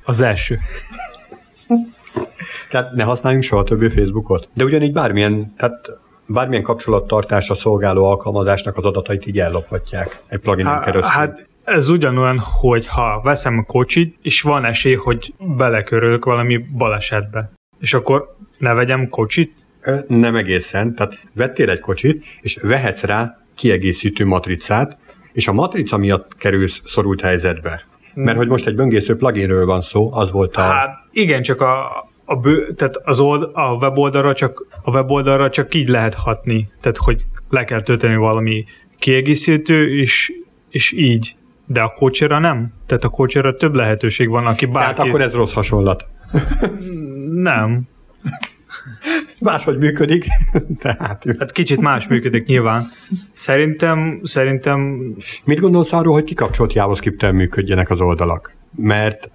Az 0.03 0.21
első. 0.21 0.59
Tehát 2.69 2.91
ne 2.91 3.03
használjunk 3.03 3.43
soha 3.43 3.63
többé 3.63 3.89
Facebookot. 3.89 4.49
De 4.53 4.63
ugyanígy 4.63 4.93
bármilyen, 4.93 5.53
tehát 5.57 5.89
bármilyen 6.25 6.63
kapcsolattartásra 6.63 7.55
szolgáló 7.55 8.05
alkalmazásnak 8.05 8.77
az 8.77 8.85
adatait 8.85 9.25
így 9.27 9.39
ellophatják 9.39 10.21
egy 10.27 10.39
pluginin 10.39 10.79
keresztül. 10.79 11.11
Hát 11.11 11.49
ez 11.63 11.89
ugyanolyan, 11.89 12.39
hogy 12.39 12.87
ha 12.87 13.21
veszem 13.23 13.57
a 13.57 13.63
kocsit, 13.63 14.17
és 14.21 14.41
van 14.41 14.65
esély, 14.65 14.95
hogy 14.95 15.33
belekörülök 15.37 16.25
valami 16.25 16.57
balesetbe, 16.57 17.51
és 17.79 17.93
akkor 17.93 18.35
ne 18.57 18.73
vegyem 18.73 19.09
kocsit? 19.09 19.65
Nem 20.07 20.35
egészen. 20.35 20.95
Tehát 20.95 21.19
vettél 21.33 21.69
egy 21.69 21.79
kocsit, 21.79 22.25
és 22.41 22.57
vehetsz 22.61 23.01
rá 23.01 23.37
kiegészítő 23.55 24.25
matricát, 24.25 24.97
és 25.33 25.47
a 25.47 25.53
matrica 25.53 25.97
miatt 25.97 26.35
kerülsz 26.37 26.81
szorult 26.85 27.21
helyzetbe. 27.21 27.85
Mert 28.13 28.37
hogy 28.37 28.47
most 28.47 28.67
egy 28.67 28.75
böngésző 28.75 29.15
pluginről 29.15 29.65
van 29.65 29.81
szó, 29.81 30.13
az 30.13 30.31
volt 30.31 30.55
a... 30.55 30.61
Hát 30.61 30.97
igen, 31.11 31.41
csak 31.41 31.61
a, 31.61 31.87
a, 32.25 32.35
bő, 32.35 32.73
tehát 32.73 32.95
az 33.03 33.19
old, 33.19 33.49
a 33.53 33.73
weboldalra 33.73 34.33
csak 34.33 34.65
a 34.83 34.91
weboldalra 34.91 35.49
csak 35.49 35.75
így 35.75 35.87
lehet 35.87 36.13
hatni, 36.13 36.71
tehát 36.81 36.97
hogy 36.97 37.25
le 37.49 37.63
kell 37.63 37.81
tölteni 37.81 38.15
valami 38.15 38.65
kiegészítő, 38.99 39.99
és, 39.99 40.33
és 40.69 40.91
így. 40.91 41.35
De 41.65 41.81
a 41.81 41.89
coachera 41.89 42.39
nem. 42.39 42.73
Tehát 42.85 43.03
a 43.03 43.09
coachera 43.09 43.55
több 43.55 43.75
lehetőség 43.75 44.29
van, 44.29 44.45
aki 44.45 44.65
bárki... 44.65 44.95
Tehát 44.95 45.09
akkor 45.09 45.21
ez 45.21 45.33
rossz 45.33 45.53
hasonlat. 45.53 46.05
nem. 47.49 47.87
Máshogy 49.39 49.77
működik. 49.77 50.25
Tehát... 50.81 51.23
Hát 51.39 51.51
kicsit 51.51 51.79
más 51.79 52.07
működik 52.07 52.47
nyilván. 52.47 52.85
Szerintem, 53.31 54.19
szerintem... 54.23 54.99
Mit 55.43 55.59
gondolsz 55.59 55.93
arról, 55.93 56.13
hogy 56.13 56.23
kikapcsolt 56.23 56.73
JavaScript-tel 56.73 57.31
működjenek 57.31 57.89
az 57.89 58.01
oldalak? 58.01 58.55
Mert 58.75 59.29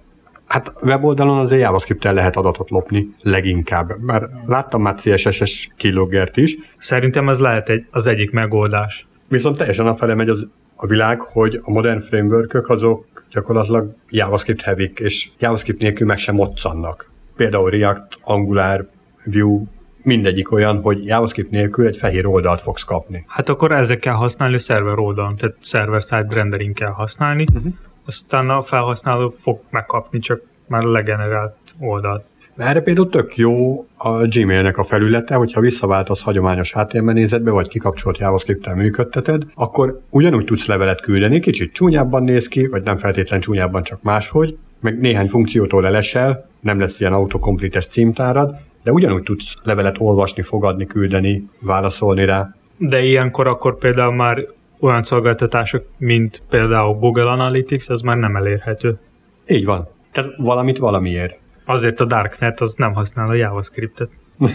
Hát 0.49 0.71
weboldalon 0.81 1.37
azért 1.39 1.61
javascript 1.61 2.03
lehet 2.03 2.35
adatot 2.35 2.69
lopni 2.69 3.09
leginkább. 3.21 4.01
Már 4.01 4.29
láttam 4.45 4.81
már 4.81 4.95
CSS-es 4.95 5.69
kiloggert 5.77 6.37
is. 6.37 6.57
Szerintem 6.77 7.29
ez 7.29 7.39
lehet 7.39 7.69
egy, 7.69 7.85
az 7.91 8.07
egyik 8.07 8.31
megoldás. 8.31 9.07
Viszont 9.27 9.57
teljesen 9.57 9.87
a 9.87 9.95
fele 9.95 10.15
megy 10.15 10.29
az 10.29 10.47
a 10.75 10.87
világ, 10.87 11.21
hogy 11.21 11.59
a 11.63 11.71
modern 11.71 11.99
framework 11.99 12.69
azok 12.69 13.05
gyakorlatilag 13.31 13.95
JavaScript 14.09 14.61
heavy 14.61 14.91
és 14.95 15.29
JavaScript 15.39 15.81
nélkül 15.81 16.07
meg 16.07 16.17
sem 16.17 16.35
moccannak. 16.35 17.11
Például 17.35 17.69
React, 17.69 18.17
Angular, 18.21 18.89
Vue, 19.25 19.61
mindegyik 20.03 20.51
olyan, 20.51 20.81
hogy 20.81 21.05
JavaScript 21.05 21.51
nélkül 21.51 21.87
egy 21.87 21.97
fehér 21.97 22.25
oldalt 22.25 22.61
fogsz 22.61 22.83
kapni. 22.83 23.23
Hát 23.27 23.49
akkor 23.49 23.71
ezzel 23.71 23.97
kell 23.97 24.13
használni 24.13 24.55
a 24.55 24.59
szerver 24.59 24.97
oldalon, 24.97 25.35
tehát 25.35 25.55
server-side 25.61 26.27
rendering 26.29 26.73
kell 26.73 26.91
használni, 26.91 27.45
uh-huh. 27.53 27.73
aztán 28.05 28.49
a 28.49 28.61
felhasználó 28.61 29.29
fog 29.29 29.59
megkapni 29.69 30.19
csak 30.19 30.41
már 30.67 30.83
legenerált 30.83 31.55
oldalt. 31.79 32.23
Erre 32.57 32.81
például 32.81 33.09
tök 33.09 33.37
jó 33.37 33.85
a 33.97 34.27
Gmailnek 34.27 34.77
a 34.77 34.83
felülete, 34.83 35.35
hogyha 35.35 35.61
visszaváltasz 35.61 36.21
hagyományos 36.21 36.73
HTML 36.73 37.13
nézetbe, 37.13 37.51
vagy 37.51 37.67
kikapcsolt 37.67 38.17
JavaScript-tel 38.17 38.75
működteted, 38.75 39.43
akkor 39.55 40.01
ugyanúgy 40.09 40.45
tudsz 40.45 40.65
levelet 40.65 41.01
küldeni, 41.01 41.39
kicsit 41.39 41.73
csúnyábban 41.73 42.23
néz 42.23 42.47
ki, 42.47 42.67
vagy 42.67 42.83
nem 42.83 42.97
feltétlen 42.97 43.39
csúnyábban, 43.39 43.83
csak 43.83 44.01
máshogy, 44.01 44.57
meg 44.79 44.99
néhány 44.99 45.27
funkciótól 45.27 45.85
elesel, 45.85 46.49
nem 46.59 46.79
lesz 46.79 46.99
ilyen 46.99 47.13
autokompletes 47.13 47.87
címtárad, 47.87 48.55
de 48.83 48.91
ugyanúgy 48.91 49.23
tudsz 49.23 49.53
levelet 49.63 49.95
olvasni, 49.99 50.41
fogadni, 50.41 50.85
küldeni, 50.85 51.49
válaszolni 51.59 52.25
rá. 52.25 52.55
De 52.77 53.03
ilyenkor 53.03 53.47
akkor 53.47 53.77
például 53.77 54.15
már 54.15 54.47
olyan 54.79 55.03
szolgáltatások, 55.03 55.85
mint 55.97 56.41
például 56.49 56.93
Google 56.93 57.29
Analytics, 57.29 57.89
az 57.89 58.01
már 58.01 58.17
nem 58.17 58.35
elérhető. 58.35 58.99
Így 59.47 59.65
van. 59.65 59.87
Tehát 60.11 60.31
valamit 60.37 60.77
valamiért. 60.77 61.37
Azért 61.65 61.99
a 61.99 62.05
Darknet 62.05 62.61
az 62.61 62.73
nem 62.73 62.93
használ 62.93 63.29
a 63.29 63.33
JavaScriptet. 63.33 64.09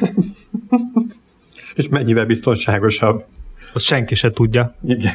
És 1.74 1.88
mennyivel 1.88 2.26
biztonságosabb? 2.26 3.24
Azt 3.72 3.84
senki 3.84 4.14
se 4.14 4.30
tudja. 4.30 4.74
Igen. 4.82 5.14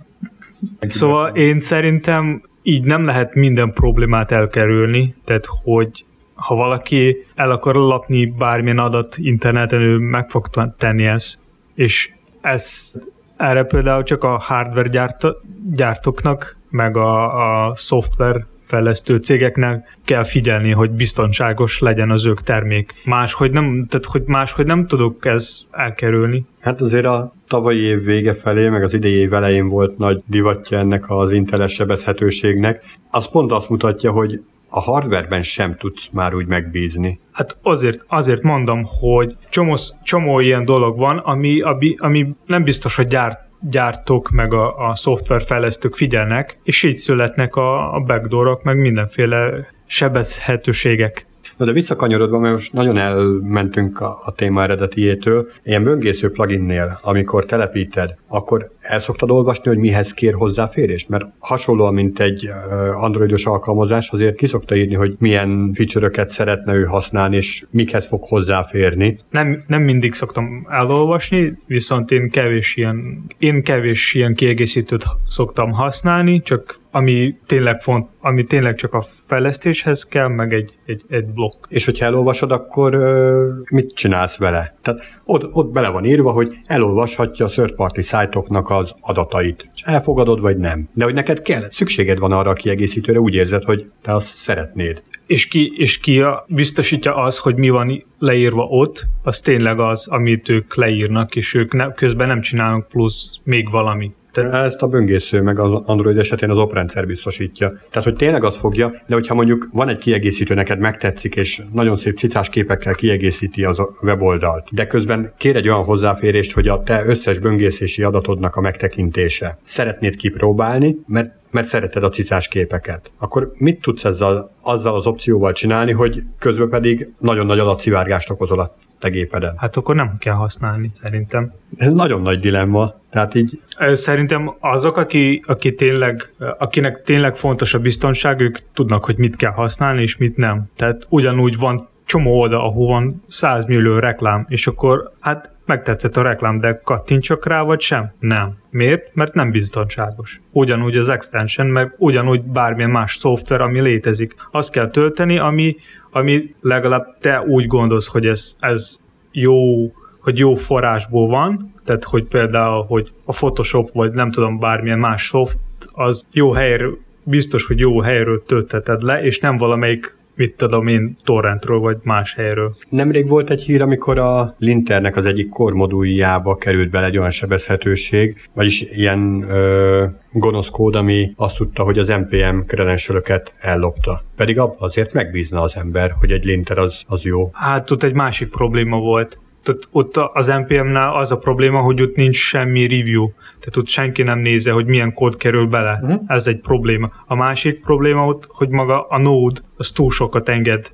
szóval 0.80 1.34
én 1.34 1.60
szerintem 1.60 2.42
így 2.62 2.84
nem 2.84 3.04
lehet 3.04 3.34
minden 3.34 3.72
problémát 3.72 4.30
elkerülni, 4.30 5.14
tehát 5.24 5.46
hogy 5.46 6.04
ha 6.40 6.54
valaki 6.54 7.26
el 7.34 7.50
akar 7.50 7.74
lapni 7.74 8.26
bármilyen 8.26 8.78
adat 8.78 9.16
interneten, 9.18 9.80
ő 9.80 9.96
meg 9.96 10.30
fog 10.30 10.46
tenni 10.76 11.06
ezt. 11.06 11.38
És 11.74 12.10
ez 12.40 12.92
erre 13.36 13.62
például 13.62 14.02
csak 14.02 14.24
a 14.24 14.38
hardware 14.38 14.88
gyárt, 14.88 15.26
gyártóknak, 15.74 16.56
meg 16.70 16.96
a, 16.96 17.68
a 17.68 17.74
szoftver 17.74 18.46
fejlesztő 18.70 19.16
cégeknek 19.16 19.98
kell 20.04 20.24
figyelni, 20.24 20.70
hogy 20.70 20.90
biztonságos 20.90 21.78
legyen 21.78 22.10
az 22.10 22.26
ők 22.26 22.42
termék. 22.42 22.94
Máshogy 23.04 23.50
nem, 23.50 23.86
tehát 23.88 24.06
hogy 24.06 24.22
máshogy 24.26 24.66
nem 24.66 24.86
tudok 24.86 25.24
ez 25.24 25.60
elkerülni. 25.70 26.44
Hát 26.60 26.80
azért 26.80 27.04
a 27.04 27.32
tavalyi 27.48 27.80
év 27.80 28.04
vége 28.04 28.34
felé, 28.34 28.68
meg 28.68 28.82
az 28.82 28.94
idei 28.94 29.12
év 29.14 29.32
elején 29.32 29.68
volt 29.68 29.98
nagy 29.98 30.22
divatja 30.26 30.78
ennek 30.78 31.10
az 31.10 31.32
inteles 31.32 31.72
sebezhetőségnek. 31.72 32.84
Az 33.10 33.28
pont 33.28 33.52
azt 33.52 33.68
mutatja, 33.68 34.10
hogy 34.10 34.40
a 34.70 34.80
hardwareben 34.80 35.42
sem 35.42 35.76
tudsz 35.76 36.08
már 36.12 36.34
úgy 36.34 36.46
megbízni. 36.46 37.20
Hát 37.32 37.58
azért, 37.62 38.04
azért 38.08 38.42
mondom, 38.42 38.84
hogy 38.84 39.34
csomó, 39.48 39.76
csomó 40.02 40.40
ilyen 40.40 40.64
dolog 40.64 40.98
van, 40.98 41.18
ami, 41.18 41.60
ami, 41.60 41.94
ami 41.98 42.34
nem 42.46 42.64
biztos, 42.64 42.96
hogy 42.96 43.06
gyárt 43.06 43.48
gyártók 43.62 44.30
meg 44.30 44.52
a, 44.52 44.88
a 44.88 44.96
szoftverfejlesztők 44.96 45.94
figyelnek, 45.94 46.58
és 46.62 46.82
így 46.82 46.96
születnek 46.96 47.56
a, 47.56 47.94
a 47.94 48.00
backdoorok, 48.00 48.62
meg 48.62 48.76
mindenféle 48.76 49.66
sebezhetőségek. 49.86 51.26
Na 51.60 51.66
de 51.66 51.72
visszakanyarodva, 51.72 52.38
mert 52.38 52.52
most 52.52 52.72
nagyon 52.72 52.98
elmentünk 52.98 54.00
a, 54.00 54.18
a 54.24 54.32
téma 54.32 54.62
eredetiétől, 54.62 55.48
ilyen 55.62 55.84
böngésző 55.84 56.30
pluginnél, 56.30 56.98
amikor 57.02 57.44
telepíted, 57.44 58.14
akkor 58.28 58.70
el 58.80 58.98
szoktad 58.98 59.30
olvasni, 59.30 59.68
hogy 59.68 59.78
mihez 59.78 60.12
kér 60.14 60.34
hozzáférést? 60.34 61.08
Mert 61.08 61.24
hasonlóan, 61.38 61.94
mint 61.94 62.20
egy 62.20 62.50
androidos 62.94 63.46
alkalmazás, 63.46 64.08
azért 64.10 64.36
ki 64.36 64.46
szokta 64.46 64.74
írni, 64.74 64.94
hogy 64.94 65.14
milyen 65.18 65.70
feature 65.74 66.26
szeretne 66.28 66.74
ő 66.74 66.84
használni, 66.84 67.36
és 67.36 67.64
mikhez 67.70 68.06
fog 68.06 68.24
hozzáférni. 68.24 69.18
Nem, 69.30 69.58
nem 69.66 69.82
mindig 69.82 70.14
szoktam 70.14 70.66
elolvasni, 70.70 71.58
viszont 71.66 72.10
én 72.10 72.30
kevés 72.30 72.76
ilyen, 72.76 73.24
én 73.38 73.62
kevés 73.62 74.14
ilyen 74.14 74.34
kiegészítőt 74.34 75.04
szoktam 75.28 75.72
használni, 75.72 76.42
csak 76.42 76.80
ami 76.90 77.38
tényleg 77.46 77.80
font, 77.80 78.08
ami 78.20 78.44
tényleg 78.44 78.74
csak 78.74 78.94
a 78.94 79.02
fejlesztéshez 79.26 80.04
kell, 80.04 80.28
meg 80.28 80.52
egy, 80.52 80.78
egy, 80.86 81.02
egy 81.08 81.26
blokk. 81.26 81.66
És 81.68 81.84
hogyha 81.84 82.06
elolvasod, 82.06 82.52
akkor 82.52 82.94
ö, 82.94 83.48
mit 83.70 83.94
csinálsz 83.94 84.36
vele? 84.36 84.76
Tehát 84.82 85.00
ott, 85.24 85.54
ott 85.54 85.72
bele 85.72 85.88
van 85.88 86.04
írva, 86.04 86.30
hogy 86.30 86.56
elolvashatja 86.64 87.44
a 87.44 87.48
third 87.48 87.74
party 87.74 88.00
szájtoknak 88.00 88.70
az 88.70 88.94
adatait. 89.00 89.70
És 89.74 89.82
elfogadod, 89.82 90.40
vagy 90.40 90.56
nem. 90.56 90.88
De 90.92 91.04
hogy 91.04 91.14
neked 91.14 91.42
kell, 91.42 91.62
szükséged 91.70 92.18
van 92.18 92.32
arra 92.32 92.50
a 92.50 92.54
kiegészítőre, 92.54 93.20
úgy 93.20 93.34
érzed, 93.34 93.62
hogy 93.62 93.90
te 94.02 94.14
azt 94.14 94.28
szeretnéd. 94.28 95.02
És 95.26 95.48
ki, 95.48 95.72
és 95.76 95.98
ki 95.98 96.20
a, 96.20 96.44
biztosítja 96.48 97.14
az, 97.14 97.38
hogy 97.38 97.56
mi 97.56 97.68
van 97.68 98.04
leírva 98.18 98.62
ott, 98.62 99.06
az 99.22 99.40
tényleg 99.40 99.78
az, 99.78 100.08
amit 100.08 100.48
ők 100.48 100.74
leírnak, 100.74 101.36
és 101.36 101.54
ők 101.54 101.72
ne, 101.72 101.92
közben 101.92 102.26
nem 102.26 102.40
csinálnak 102.40 102.88
plusz 102.88 103.38
még 103.44 103.70
valami. 103.70 104.12
Tehát... 104.32 104.66
Ezt 104.66 104.82
a 104.82 104.86
böngésző 104.86 105.42
meg 105.42 105.58
az 105.58 105.80
Android 105.84 106.18
esetén 106.18 106.50
az 106.50 106.58
oprendszer 106.58 107.06
biztosítja. 107.06 107.68
Tehát, 107.68 108.08
hogy 108.08 108.14
tényleg 108.16 108.44
az 108.44 108.56
fogja, 108.56 109.02
de 109.06 109.14
hogyha 109.14 109.34
mondjuk 109.34 109.68
van 109.72 109.88
egy 109.88 109.98
kiegészítő, 109.98 110.54
neked 110.54 110.78
megtetszik, 110.78 111.36
és 111.36 111.62
nagyon 111.72 111.96
szép 111.96 112.18
cicás 112.18 112.48
képekkel 112.48 112.94
kiegészíti 112.94 113.64
az 113.64 113.78
a 113.78 113.96
weboldalt, 114.02 114.68
de 114.70 114.86
közben 114.86 115.32
kér 115.36 115.56
egy 115.56 115.68
olyan 115.68 115.84
hozzáférést, 115.84 116.52
hogy 116.52 116.68
a 116.68 116.82
te 116.82 117.04
összes 117.06 117.38
böngészési 117.38 118.02
adatodnak 118.02 118.56
a 118.56 118.60
megtekintése. 118.60 119.58
Szeretnéd 119.64 120.16
kipróbálni, 120.16 120.96
mert 121.06 121.38
mert 121.50 121.68
szereted 121.68 122.04
a 122.04 122.08
cicás 122.08 122.48
képeket. 122.48 123.10
Akkor 123.18 123.52
mit 123.54 123.80
tudsz 123.80 124.04
ezzel, 124.04 124.50
azzal 124.62 124.94
az 124.94 125.06
opcióval 125.06 125.52
csinálni, 125.52 125.92
hogy 125.92 126.22
közben 126.38 126.68
pedig 126.68 127.12
nagyon 127.18 127.46
nagy 127.46 127.58
adatszivárgást 127.58 128.30
okozol 128.30 128.60
a 128.60 128.76
te 129.00 129.08
gépeden? 129.08 129.54
Hát 129.56 129.76
akkor 129.76 129.94
nem 129.94 130.16
kell 130.18 130.34
használni, 130.34 130.90
szerintem. 131.00 131.52
Ez 131.76 131.92
nagyon 131.92 132.22
nagy 132.22 132.40
dilemma. 132.40 132.94
Tehát 133.10 133.34
így... 133.34 133.60
Szerintem 133.92 134.54
azok, 134.60 134.96
aki, 134.96 135.42
aki 135.46 135.74
tényleg, 135.74 136.32
akinek 136.58 137.02
tényleg 137.02 137.36
fontos 137.36 137.74
a 137.74 137.78
biztonság, 137.78 138.40
ők 138.40 138.58
tudnak, 138.74 139.04
hogy 139.04 139.18
mit 139.18 139.36
kell 139.36 139.52
használni, 139.52 140.02
és 140.02 140.16
mit 140.16 140.36
nem. 140.36 140.64
Tehát 140.76 141.06
ugyanúgy 141.08 141.58
van 141.58 141.88
csomó 142.04 142.38
oldal, 142.40 142.60
ahol 142.60 142.86
van 142.86 143.22
100 143.28 143.64
millió 143.64 143.98
reklám, 143.98 144.46
és 144.48 144.66
akkor 144.66 145.12
hát 145.20 145.50
megtetszett 145.64 146.16
a 146.16 146.22
reklám, 146.22 146.58
de 146.58 146.80
kattintsak 146.84 147.46
rá, 147.46 147.62
vagy 147.62 147.80
sem? 147.80 148.12
Nem. 148.18 148.56
Miért? 148.70 149.14
Mert 149.14 149.34
nem 149.34 149.50
biztonságos. 149.50 150.40
Ugyanúgy 150.50 150.96
az 150.96 151.08
extension, 151.08 151.66
meg 151.66 151.94
ugyanúgy 151.98 152.42
bármilyen 152.42 152.90
más 152.90 153.16
szoftver, 153.16 153.60
ami 153.60 153.80
létezik. 153.80 154.34
Azt 154.50 154.70
kell 154.70 154.90
tölteni, 154.90 155.38
ami, 155.38 155.76
ami 156.10 156.54
legalább 156.60 157.18
te 157.20 157.40
úgy 157.40 157.66
gondolsz, 157.66 158.06
hogy 158.06 158.26
ez, 158.26 158.56
ez 158.60 159.00
jó, 159.32 159.86
hogy 160.20 160.38
jó 160.38 160.54
forrásból 160.54 161.28
van, 161.28 161.74
tehát 161.84 162.04
hogy 162.04 162.24
például, 162.24 162.84
hogy 162.84 163.12
a 163.24 163.32
Photoshop, 163.32 163.90
vagy 163.92 164.12
nem 164.12 164.30
tudom, 164.30 164.58
bármilyen 164.58 164.98
más 164.98 165.26
szoft, 165.28 165.58
az 165.92 166.26
jó 166.32 166.52
helyről, 166.52 166.98
biztos, 167.24 167.66
hogy 167.66 167.78
jó 167.78 168.00
helyről 168.00 168.42
tölteted 168.46 169.02
le, 169.02 169.22
és 169.22 169.38
nem 169.38 169.56
valamelyik 169.56 170.18
mit 170.40 170.56
tudom 170.56 170.86
én, 170.86 171.16
torrentről 171.24 171.78
vagy 171.78 171.96
más 172.02 172.34
helyről. 172.34 172.74
Nemrég 172.88 173.28
volt 173.28 173.50
egy 173.50 173.62
hír, 173.62 173.82
amikor 173.82 174.18
a 174.18 174.54
Linternek 174.58 175.16
az 175.16 175.26
egyik 175.26 175.48
kormoduljába 175.48 176.56
került 176.56 176.90
bele 176.90 177.06
egy 177.06 177.18
olyan 177.18 177.30
sebezhetőség, 177.30 178.48
vagyis 178.54 178.80
ilyen 178.80 179.42
ö, 179.48 180.06
gonosz 180.32 180.68
kód, 180.68 180.94
ami 180.94 181.32
azt 181.36 181.56
tudta, 181.56 181.82
hogy 181.82 181.98
az 181.98 182.08
NPM 182.08 182.58
credentialöket 182.66 183.52
ellopta. 183.58 184.22
Pedig 184.36 184.58
azért 184.78 185.12
megbízna 185.12 185.62
az 185.62 185.76
ember, 185.76 186.14
hogy 186.18 186.30
egy 186.30 186.44
linter 186.44 186.78
az, 186.78 187.02
az 187.06 187.22
jó. 187.22 187.50
Hát 187.52 187.90
ott 187.90 188.02
egy 188.02 188.14
másik 188.14 188.48
probléma 188.48 188.98
volt 188.98 189.38
tehát 189.62 189.88
ott 189.90 190.16
az 190.16 190.46
NPM-nál 190.46 191.14
az 191.14 191.32
a 191.32 191.38
probléma, 191.38 191.80
hogy 191.80 192.02
ott 192.02 192.14
nincs 192.14 192.36
semmi 192.36 192.86
review, 192.86 193.30
tehát 193.58 193.76
ott 193.76 193.88
senki 193.88 194.22
nem 194.22 194.38
nézze, 194.38 194.72
hogy 194.72 194.86
milyen 194.86 195.14
kód 195.14 195.36
kerül 195.36 195.66
bele. 195.66 195.98
Uh-huh. 196.02 196.20
Ez 196.26 196.46
egy 196.46 196.60
probléma. 196.60 197.10
A 197.26 197.34
másik 197.34 197.80
probléma 197.80 198.26
ott, 198.26 198.44
hogy 198.48 198.68
maga 198.68 199.06
a 199.06 199.18
Node 199.18 199.60
az 199.76 199.90
túl 199.90 200.10
sokat 200.10 200.48
enged 200.48 200.92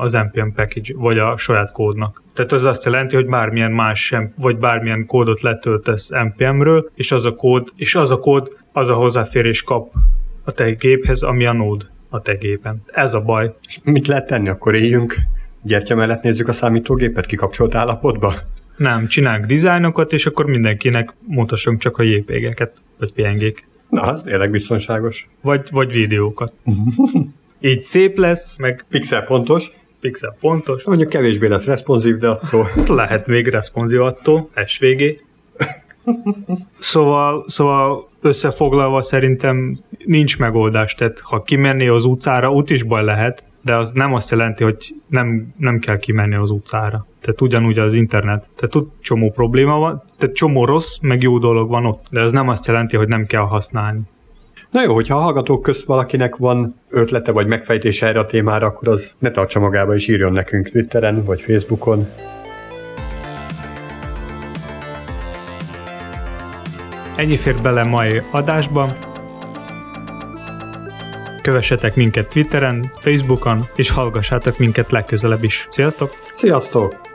az 0.00 0.12
NPM 0.12 0.48
package, 0.54 0.94
vagy 0.96 1.18
a 1.18 1.36
saját 1.36 1.72
kódnak. 1.72 2.22
Tehát 2.34 2.52
az 2.52 2.64
azt 2.64 2.84
jelenti, 2.84 3.14
hogy 3.14 3.26
bármilyen 3.26 3.72
más 3.72 4.04
sem, 4.04 4.32
vagy 4.36 4.56
bármilyen 4.56 5.06
kódot 5.06 5.40
letöltesz 5.40 6.08
NPM-ről, 6.08 6.90
és 6.94 7.12
az 7.12 7.24
a 7.24 7.34
kód, 7.34 7.72
és 7.76 7.94
az 7.94 8.10
a 8.10 8.18
kód, 8.18 8.56
az 8.72 8.88
a 8.88 8.94
hozzáférés 8.94 9.62
kap 9.62 9.92
a 10.44 10.52
te 10.52 10.70
géphez, 10.70 11.22
ami 11.22 11.44
a 11.44 11.52
Node 11.52 11.84
a 12.08 12.20
te 12.20 12.34
gépen. 12.34 12.82
Ez 12.86 13.14
a 13.14 13.20
baj. 13.20 13.54
És 13.68 13.78
mit 13.84 14.06
lehet 14.06 14.26
tenni, 14.26 14.48
akkor 14.48 14.74
éljünk 14.74 15.16
gyertya 15.62 15.94
mellett 15.94 16.22
nézzük 16.22 16.48
a 16.48 16.52
számítógépet 16.52 17.26
kikapcsolt 17.26 17.74
állapotba? 17.74 18.34
Nem, 18.76 19.06
csinálunk 19.06 19.46
dizájnokat, 19.46 20.12
és 20.12 20.26
akkor 20.26 20.46
mindenkinek 20.46 21.14
mutassunk 21.26 21.80
csak 21.80 21.98
a 21.98 22.02
JPG-eket, 22.02 22.72
vagy 22.98 23.12
PNG-k. 23.12 23.64
Na, 23.88 24.00
az 24.02 24.22
tényleg 24.22 24.50
biztonságos. 24.50 25.28
Vagy, 25.40 25.68
vagy 25.70 25.92
videókat. 25.92 26.52
Így 27.60 27.82
szép 27.82 28.18
lesz, 28.18 28.56
meg... 28.56 28.84
Pixel 28.88 29.22
pontos. 29.22 29.70
Pixel 30.00 30.36
pontos. 30.40 30.84
Mondjuk 30.84 31.08
kevésbé 31.08 31.46
lesz 31.46 31.64
responsív, 31.64 32.16
de 32.16 32.28
attól... 32.28 32.68
Lehet 32.86 33.26
még 33.26 33.48
responsív 33.48 34.00
attól, 34.00 34.50
SVG. 34.66 35.14
szóval, 36.78 37.44
szóval 37.48 38.08
összefoglalva 38.20 39.02
szerintem 39.02 39.78
nincs 40.04 40.38
megoldás, 40.38 40.94
tehát 40.94 41.20
ha 41.20 41.42
kimenni 41.42 41.88
az 41.88 42.04
utcára, 42.04 42.52
út 42.52 42.70
is 42.70 42.82
baj 42.82 43.04
lehet, 43.04 43.44
de 43.62 43.74
az 43.74 43.92
nem 43.92 44.14
azt 44.14 44.30
jelenti, 44.30 44.64
hogy 44.64 44.94
nem, 45.06 45.54
nem 45.56 45.78
kell 45.78 45.98
kimenni 45.98 46.34
az 46.34 46.50
utcára. 46.50 47.06
Tehát 47.20 47.40
ugyanúgy 47.40 47.78
az 47.78 47.94
internet. 47.94 48.48
Tehát 48.56 48.74
ott 48.74 48.92
csomó 49.00 49.30
probléma 49.30 49.78
van, 49.78 50.02
tehát 50.18 50.34
csomó 50.34 50.64
rossz, 50.64 50.98
meg 51.00 51.22
jó 51.22 51.38
dolog 51.38 51.68
van 51.68 51.86
ott, 51.86 52.06
de 52.10 52.20
ez 52.20 52.32
nem 52.32 52.48
azt 52.48 52.66
jelenti, 52.66 52.96
hogy 52.96 53.08
nem 53.08 53.26
kell 53.26 53.42
használni. 53.42 54.00
Na 54.70 54.82
jó, 54.82 54.94
hogyha 54.94 55.16
a 55.16 55.20
hallgatók 55.20 55.62
közt 55.62 55.84
valakinek 55.84 56.36
van 56.36 56.74
ötlete 56.88 57.32
vagy 57.32 57.46
megfejtése 57.46 58.06
erre 58.06 58.18
a 58.18 58.26
témára, 58.26 58.66
akkor 58.66 58.88
az 58.88 59.14
ne 59.18 59.30
tartsa 59.30 59.60
magába 59.60 59.94
és 59.94 60.08
írjon 60.08 60.32
nekünk 60.32 60.68
Twitteren 60.68 61.24
vagy 61.24 61.40
Facebookon. 61.40 62.06
Ennyi 67.16 67.36
fér 67.36 67.54
bele 67.62 67.84
mai 67.84 68.22
adásba. 68.30 69.11
Kövessetek 71.42 71.94
minket 71.94 72.28
Twitteren, 72.28 72.92
Facebookon, 73.00 73.68
és 73.76 73.90
hallgassátok 73.90 74.58
minket 74.58 74.90
legközelebb 74.90 75.44
is. 75.44 75.68
Sziasztok! 75.70 76.14
Sziasztok! 76.36 77.11